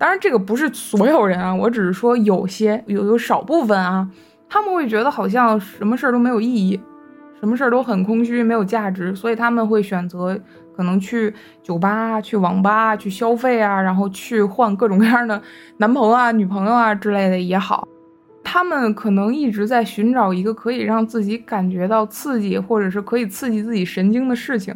[0.00, 4.08] 当然，这个不是所有人啊，我只是说有些有有少部分啊，
[4.48, 6.80] 他们会觉得好像什么事儿都没有意义，
[7.38, 10.40] 什么事儿都很空虚，没有价值，所以他们会选择
[10.74, 15.38] 可能去酒吧、去网吧、去消费啊，然后去换各种各样的
[15.76, 17.86] 男朋友啊、女朋友啊之类的也好。
[18.42, 24.74] 他们可能一直在寻找一个可以让自己感觉到刺激，或者是可以刺激自己神经的事情，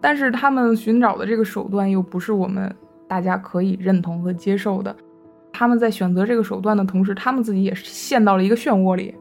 [0.00, 2.72] 但是他们寻找的这个手段又不是我们
[3.14, 4.92] 大家可以认同和接受的。
[5.52, 9.14] 他们在选择这个手段的同时，他们自己也是陷到了一个漩涡里。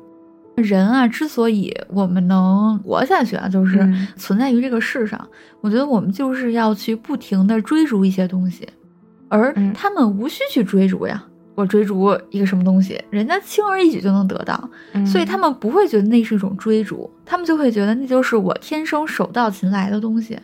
[0.56, 5.30] 人啊，之所以我们能活下去啊，就是嗯存在于这个世上。
[5.62, 8.68] 我觉得我们就是要去不停的追逐一些东西，
[9.30, 11.24] 而嗯他们无需去追逐呀。
[11.54, 14.68] 我追逐一个什么东西，人家轻而易举就能得到，
[15.06, 20.36] 所以他们不会觉得那是一种追逐，他们就会觉得那就是我天生手到擒来的东西。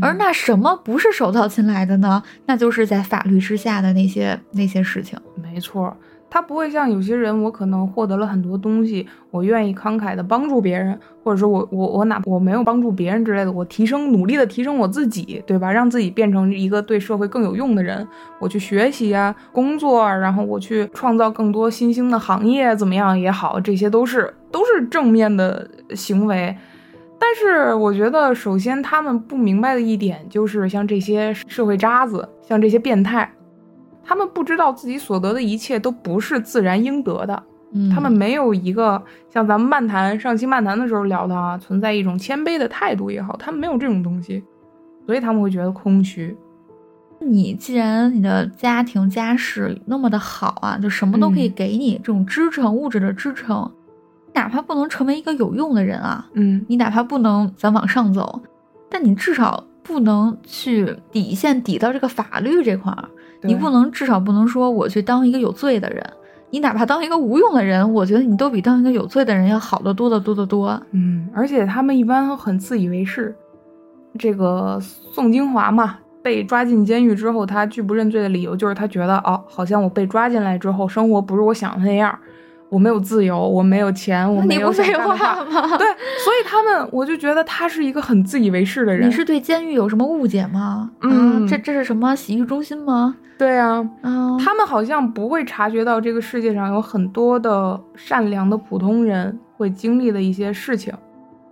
[0.00, 2.22] 而那什么不是手到擒来的呢？
[2.46, 5.18] 那就是在法律之下的那些那些事情。
[5.34, 5.96] 没错，
[6.30, 15.72] 他不会像有些人，我可能获得了很多东西，我愿意慷慨的帮助别人，或者说我我我哪怕我没有帮助别人之类的，我提升努力的提升我自己，对吧？
[15.72, 18.06] 让自己变成一个对社会更有用的人，
[18.38, 26.56] 我去学习啊，工作啊，然后我去创造更多新兴的行业，怎么样也好，这些都是都是正面的行为。
[27.18, 33.30] 但是我觉得，首先他们不明白的一点就是，像这些社会渣子，像这些变态，
[34.04, 37.42] 他们不知道自己所得的一切都不是自然应得的，
[37.72, 44.42] 嗯，他们没有一个像咱们漫谈上期漫谈的时候聊的啊，存在一种谦卑的态度也好，他们没有这种东西，
[45.04, 46.36] 所以他们会觉得空虚。
[47.20, 53.68] 你既然你的家庭家世那么的好啊，就什么都可以嗯给你、这种支撑，物质的支撑，
[54.38, 58.40] 哪怕不能成为一个有用的人啊，嗯你哪怕不能咱往上走，
[58.88, 63.08] 但你至少不能去底线抵到这个法律这块儿，
[63.42, 66.04] 你不能至少不能说我去当一个有罪的人，
[66.50, 70.80] 你哪怕当一个无用的人，我觉得你都比当一个有罪的人要好得多得多得多。
[70.92, 73.34] 嗯，而且他们一般很自以为是。
[74.18, 82.18] 这个宋金华嘛，被抓进监狱之后，他拒不认罪的理由就是他觉得哦，好像我被抓进来之后，生活不是我想的那样，
[82.70, 85.78] 我没有自由，我没有钱，我没有你不废话吗？
[85.78, 85.86] 对，
[86.18, 89.08] 所以他们，我就觉得他是一个很自以为是的人。
[89.08, 90.90] 你是对监狱有什么误解吗？
[91.02, 93.16] 嗯啊，这这是什么洗浴中心吗？
[93.38, 100.92] 对啊，嗯，他们好像不会察觉到这个世界上有很多的善良的普通人会经历的一些事情，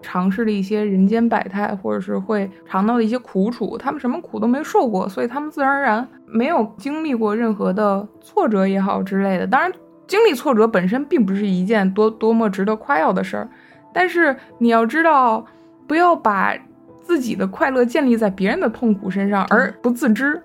[0.02, 3.78] 尝试了一些人间百态，或者是会尝到的一些苦楚。
[3.78, 9.46] 他们什么苦都没受过，所以他们自然而然没有经历过任何的挫折也好之类的。
[9.46, 9.72] 当然，
[10.06, 13.48] 经历挫折本身并不是一件多多么值得夸耀的事儿，
[13.92, 15.44] 但是你要知道，
[15.86, 16.54] 不要把
[17.02, 20.42] 自己的快乐建立在别人的痛苦身上而不自知。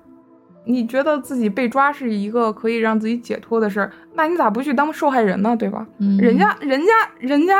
[0.63, 5.55] 你觉得自己被抓是一个可以让自己解脱的事儿，那你咋不去当受害人呢？
[5.57, 5.87] 对吧？
[5.97, 7.55] 嗯人家人家人家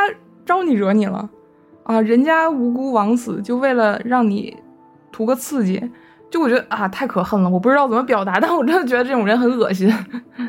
[0.46, 1.28] 招你惹你了，
[1.84, 4.56] 啊，人家无辜枉死，就为了让你
[5.12, 5.82] 图个刺激，
[6.32, 9.94] 就我觉得啊，太可恨了，我不知道怎么表达， 但我真的觉得这种人很恶心。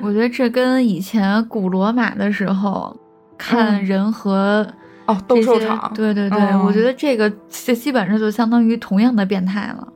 [0.00, 2.96] 我觉得这跟以前古罗马的时候
[3.36, 4.66] 看嗯人和
[5.06, 9.88] 哦，斗兽场，对对对，嗯我觉得这个这基本上就相当于同样的变态了。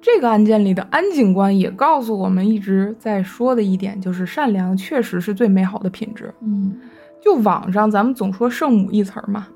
[0.00, 6.32] 这个案件里的安警官也告诉我们一直在说的一点，就是善良确实是最美好的品质。
[6.40, 6.74] 嗯
[7.20, 9.46] 就网上咱们总说圣母一词儿嘛，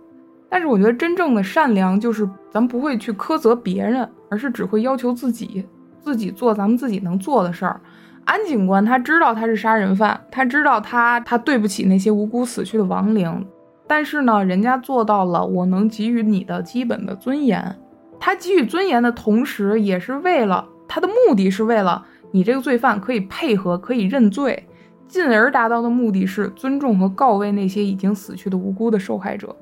[0.57, 5.62] 但是我觉得真正的善良就是咱不会去苛责别人，而是只会要求自己，
[6.01, 7.78] 自己做咱们自己能做的事儿。
[8.24, 13.47] 安警官他知道他是杀人犯，他知道他他对不起那些无辜死去的亡灵，
[13.87, 17.77] 但是呢，人家做到了我能给予你的基本的尊严。
[18.19, 24.66] 他给予尊严的同时，也是为了他的目的是为了你这个罪犯可以配合，可以认罪，
[25.07, 29.55] 进而达到的目的是尊重和告慰那些已经死去的无辜的受害者。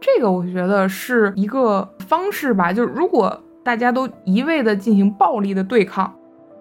[0.00, 6.12] 这个我觉得是一个方式吧，就是如果大家都一味的进行暴力的对抗，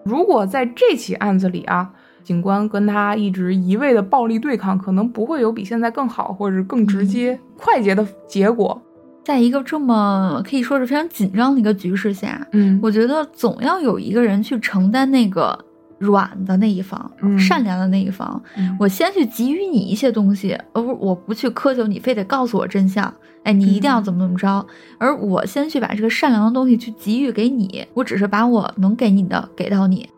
[0.03, 1.89] 如果在这起案子里啊，
[2.23, 8.81] 警官跟他一直一味的暴力对抗，可能不会有比现在更好或者更直接、快捷的结果。
[9.23, 15.57] 在一个这么可以说是非常紧张的一个局势下，嗯我觉得总要有一个人去承担那个
[15.99, 18.41] 软的那一方，嗯善良的那一方。
[18.57, 23.13] 嗯我先去给予你一些东西，而不我不去苛求你，非得告诉我真相。
[23.43, 24.65] 哎，你一定要怎么怎么着，
[24.97, 30.09] 而我先去把这个善良的东西去给予给你，我只是把我能给你的给到你。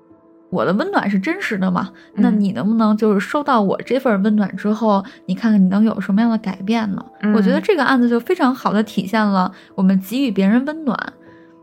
[0.49, 1.89] 我的温暖是真实的嘛？
[2.15, 7.05] 那嗯你能不能就是收到我这份温暖之后，你看看你能有什么样的改变呢？
[7.21, 11.13] 嗯我觉得这个案子就非常好的体现了我们给予别人温暖，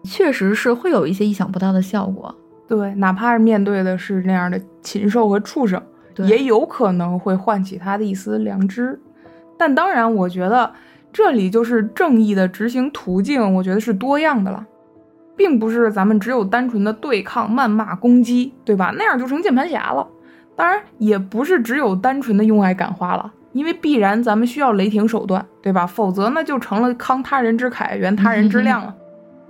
[0.04, 2.34] 确实是会有一些意想不到的效果。
[2.68, 5.82] 对，哪怕是面对的是那样的禽兽和畜生，
[6.18, 9.00] 也有可能会唤起他的一丝良知。
[9.56, 10.70] 但当然，我觉得
[11.12, 14.66] 这里就是正义的执行途径，我觉得是多样的了，
[15.34, 18.92] 并不是咱们只有单纯的对抗、谩骂、攻击，对吧？
[18.96, 20.06] 那样就成键盘侠了。
[20.54, 25.86] 当然，也不是只有单纯的用爱感化了，因为必然咱们需要雷霆手段，对吧？
[25.86, 28.94] 否则那就成了慷他人之慨，圆他人之量了。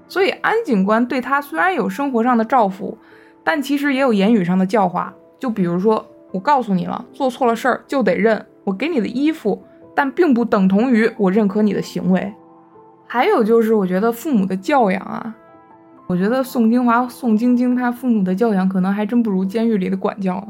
[0.08, 2.96] 所以安警官对他虽然有生活上的照拂，
[3.44, 5.14] 但其实也有言语上的教化。
[5.38, 9.62] 就比如说，我告诉你了，做错了事儿就得认，我给你的衣服，
[9.94, 12.32] 但并不等同于我认可你的行为。
[13.06, 15.34] 还有就是，我觉得父母的教养啊，
[16.06, 20.48] 我觉得宋金华、宋晶晶他父母的教养可能还真不如监狱里的管教呢。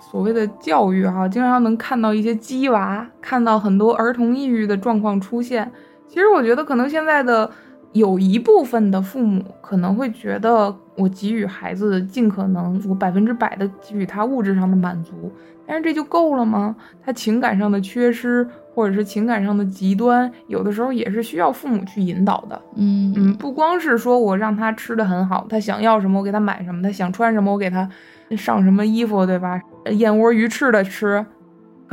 [0.00, 5.70] 所谓的教育哈、经常能看到一些鸡娃，看到很多儿童抑郁的状况出现。
[6.08, 7.50] 其实我觉得，可能现在的
[7.94, 15.32] 有一部分的父母可能会觉得，我给予孩子尽可能，我百分之百的给予他物质上的满足，
[15.64, 16.74] 但是这就够了吗？
[17.04, 22.60] 他情感上的缺失，或者是情感上的极端，有的时候也是需要父母去引导的。
[22.74, 27.88] 嗯嗯，不光是说我让他吃的很好，他想要什么我给他买什么，他想穿什么我给他
[28.36, 29.60] 上什么衣服，对吧？
[29.92, 31.24] 燕窝鱼翅的吃，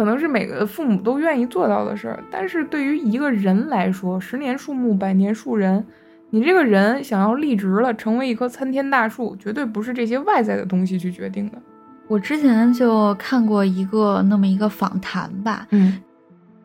[0.02, 2.23] 可能是每个父母都愿意做到的事儿。
[2.32, 5.86] 但是对于一个人来说，十年树木，百年树人，
[6.32, 11.57] 你这个人想要立直了，成为一棵参天大树，绝对不是这些外在的东西去决定的。
[12.07, 16.02] 我之前就看过一个那么一个访谈吧，嗯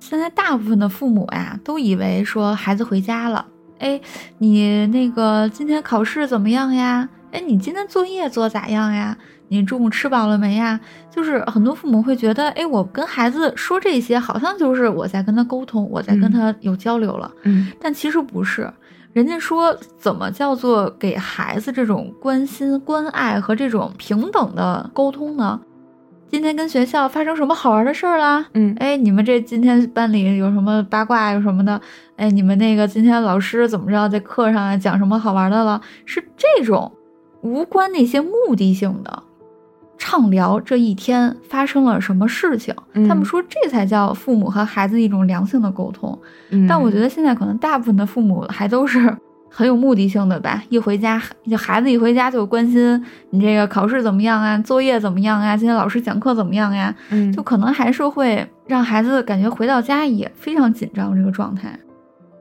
[0.01, 3.45] 现在大部分的父母呀，都以为说孩子回家了，
[3.81, 4.01] 哎，
[4.39, 7.07] 你那个今天考试怎么样呀？
[7.33, 9.19] 哎，你今天作业做咋样呀？
[9.49, 10.79] 你中午吃饱了没呀？
[11.11, 17.31] 就是很多父母会觉得，哎，我跟孩子说这些，好像就是我在跟他沟通，我在跟嗯他有交流了。
[17.45, 18.73] 嗯但其实不是，
[19.13, 25.61] 人家说怎么叫做给孩子这种关心、关爱和这种平等的沟通呢？
[26.29, 28.45] 今天跟学校发生什么好玩的事儿啦？
[28.55, 31.81] 嗯哎，你们这今天班里有什么八卦有什么的？
[32.17, 35.81] 哎，你们那个今天老师怎么着，在课上啊讲什么好玩的了？
[36.05, 36.91] 是这种
[37.43, 39.23] 无关那些目的性的
[39.99, 42.75] 畅聊这一天发生了什么事情。
[42.95, 46.19] 他们嗯说这才叫父母和孩子一种良性的沟通。
[46.51, 49.17] 嗯，但我觉得现在可能大部分的父母还都是
[49.49, 61.79] 很有目的性的吧，一回家就孩子一回家就关心你这个考试怎么样啊，作业怎么样啊，今天老师讲课怎么样呀，嗯就可能还是会让孩子感觉回到家也非常紧张这个状态。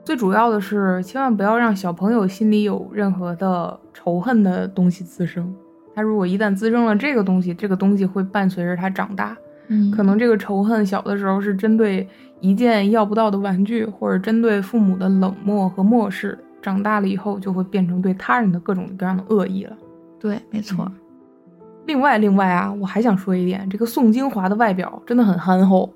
[0.03, 5.51] 最主要的是，千万不要让小朋友心里有任何的仇恨的东西滋生。
[5.95, 9.35] 他如果一旦滋生了这个东西，这个东西会伴随着他长大。
[9.67, 12.07] 嗯，可能这个仇恨小的时候是针对
[12.39, 19.75] 一件要不到的玩具，或者针对父母的冷漠和漠视，长大了以后就会变成对他人的各种各样的恶意了。
[20.19, 20.91] 对，没错。
[21.87, 25.91] 另外，另外啊，我还想说一点，这个宋金华的外表真的很憨厚，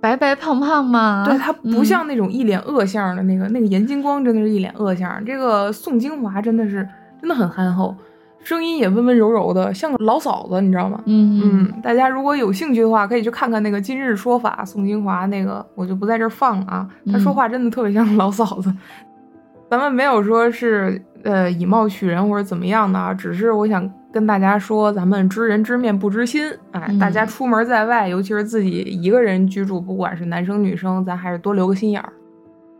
[0.00, 1.24] 白白胖胖嘛。
[1.26, 6.88] 对他不像那种一脸恶相的那个，那个严金光真的是一脸恶相，这个宋金华真的是
[7.20, 7.94] 真的很憨厚，
[8.42, 11.00] 声音也温温柔柔的，像个老嫂子，你知道吗？
[11.06, 16.88] 嗯嗯，大家如果有兴趣的话，可以去看看那个《今日说法》，宋金华那个，我就不在这儿放了啊。
[17.12, 18.72] 他说话真的特别像老嫂子。
[19.70, 26.50] 咱们没有说是呃以貌取人或者怎么样的啊，只是我想跟大家说，咱们知人知面不知心。
[26.70, 32.10] 哎，大家出门在外，尤其是自己一个人居住，不管是男生女生，咱还是多留个心眼儿。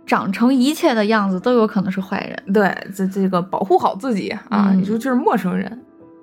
[0.09, 2.55] 长成一切的样子都有可能是坏人。
[2.55, 5.70] 对，这这个保护好自己啊，嗯你说就是陌生人。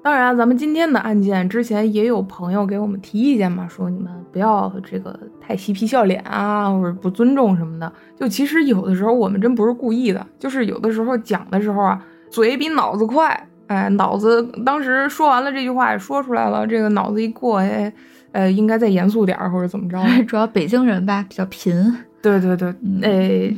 [0.03, 7.91] 当然，咱们今天的案件之前也有朋友给我们提意见嘛，说你们不要这个太嬉皮笑脸啊，或者不尊重什么的。
[8.19, 11.99] 就其实有的时候我们真不是故意的，就是有的时候讲的时候啊，
[12.29, 17.91] 嘴比脑子快，哎，脑子当时说完了这句话也说出来了，这个脑子一过，哎，
[18.31, 19.99] 呃，应该再严肃点儿或者怎么着。
[20.27, 21.73] 主要北京人吧比较贫
[22.21, 23.55] 对对对，嗯哎，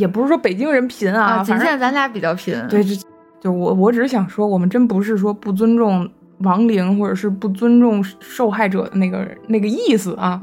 [0.00, 2.54] 也不是说北京人贫啊，啊，仅限咱俩比较贫。
[2.68, 2.94] 对，就
[3.38, 6.08] 就我我只是想说，我们真不是说不尊重
[6.38, 10.42] 亡灵，或者是不尊重受害者的那个那个意思啊。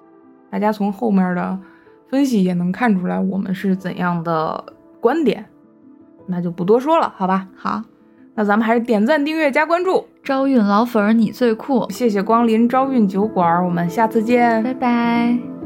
[0.51, 1.57] 大家从后面的
[2.09, 4.63] 分析也能看出来，我们是怎样的
[5.01, 5.43] 观点，
[6.27, 7.47] 那就不多说了，好吧？
[7.55, 7.81] 好，
[8.35, 15.56] 那咱们还是点赞、订阅、加关注，招运老粉儿你最酷，谢谢光临朝运酒馆，我们下次见，拜拜。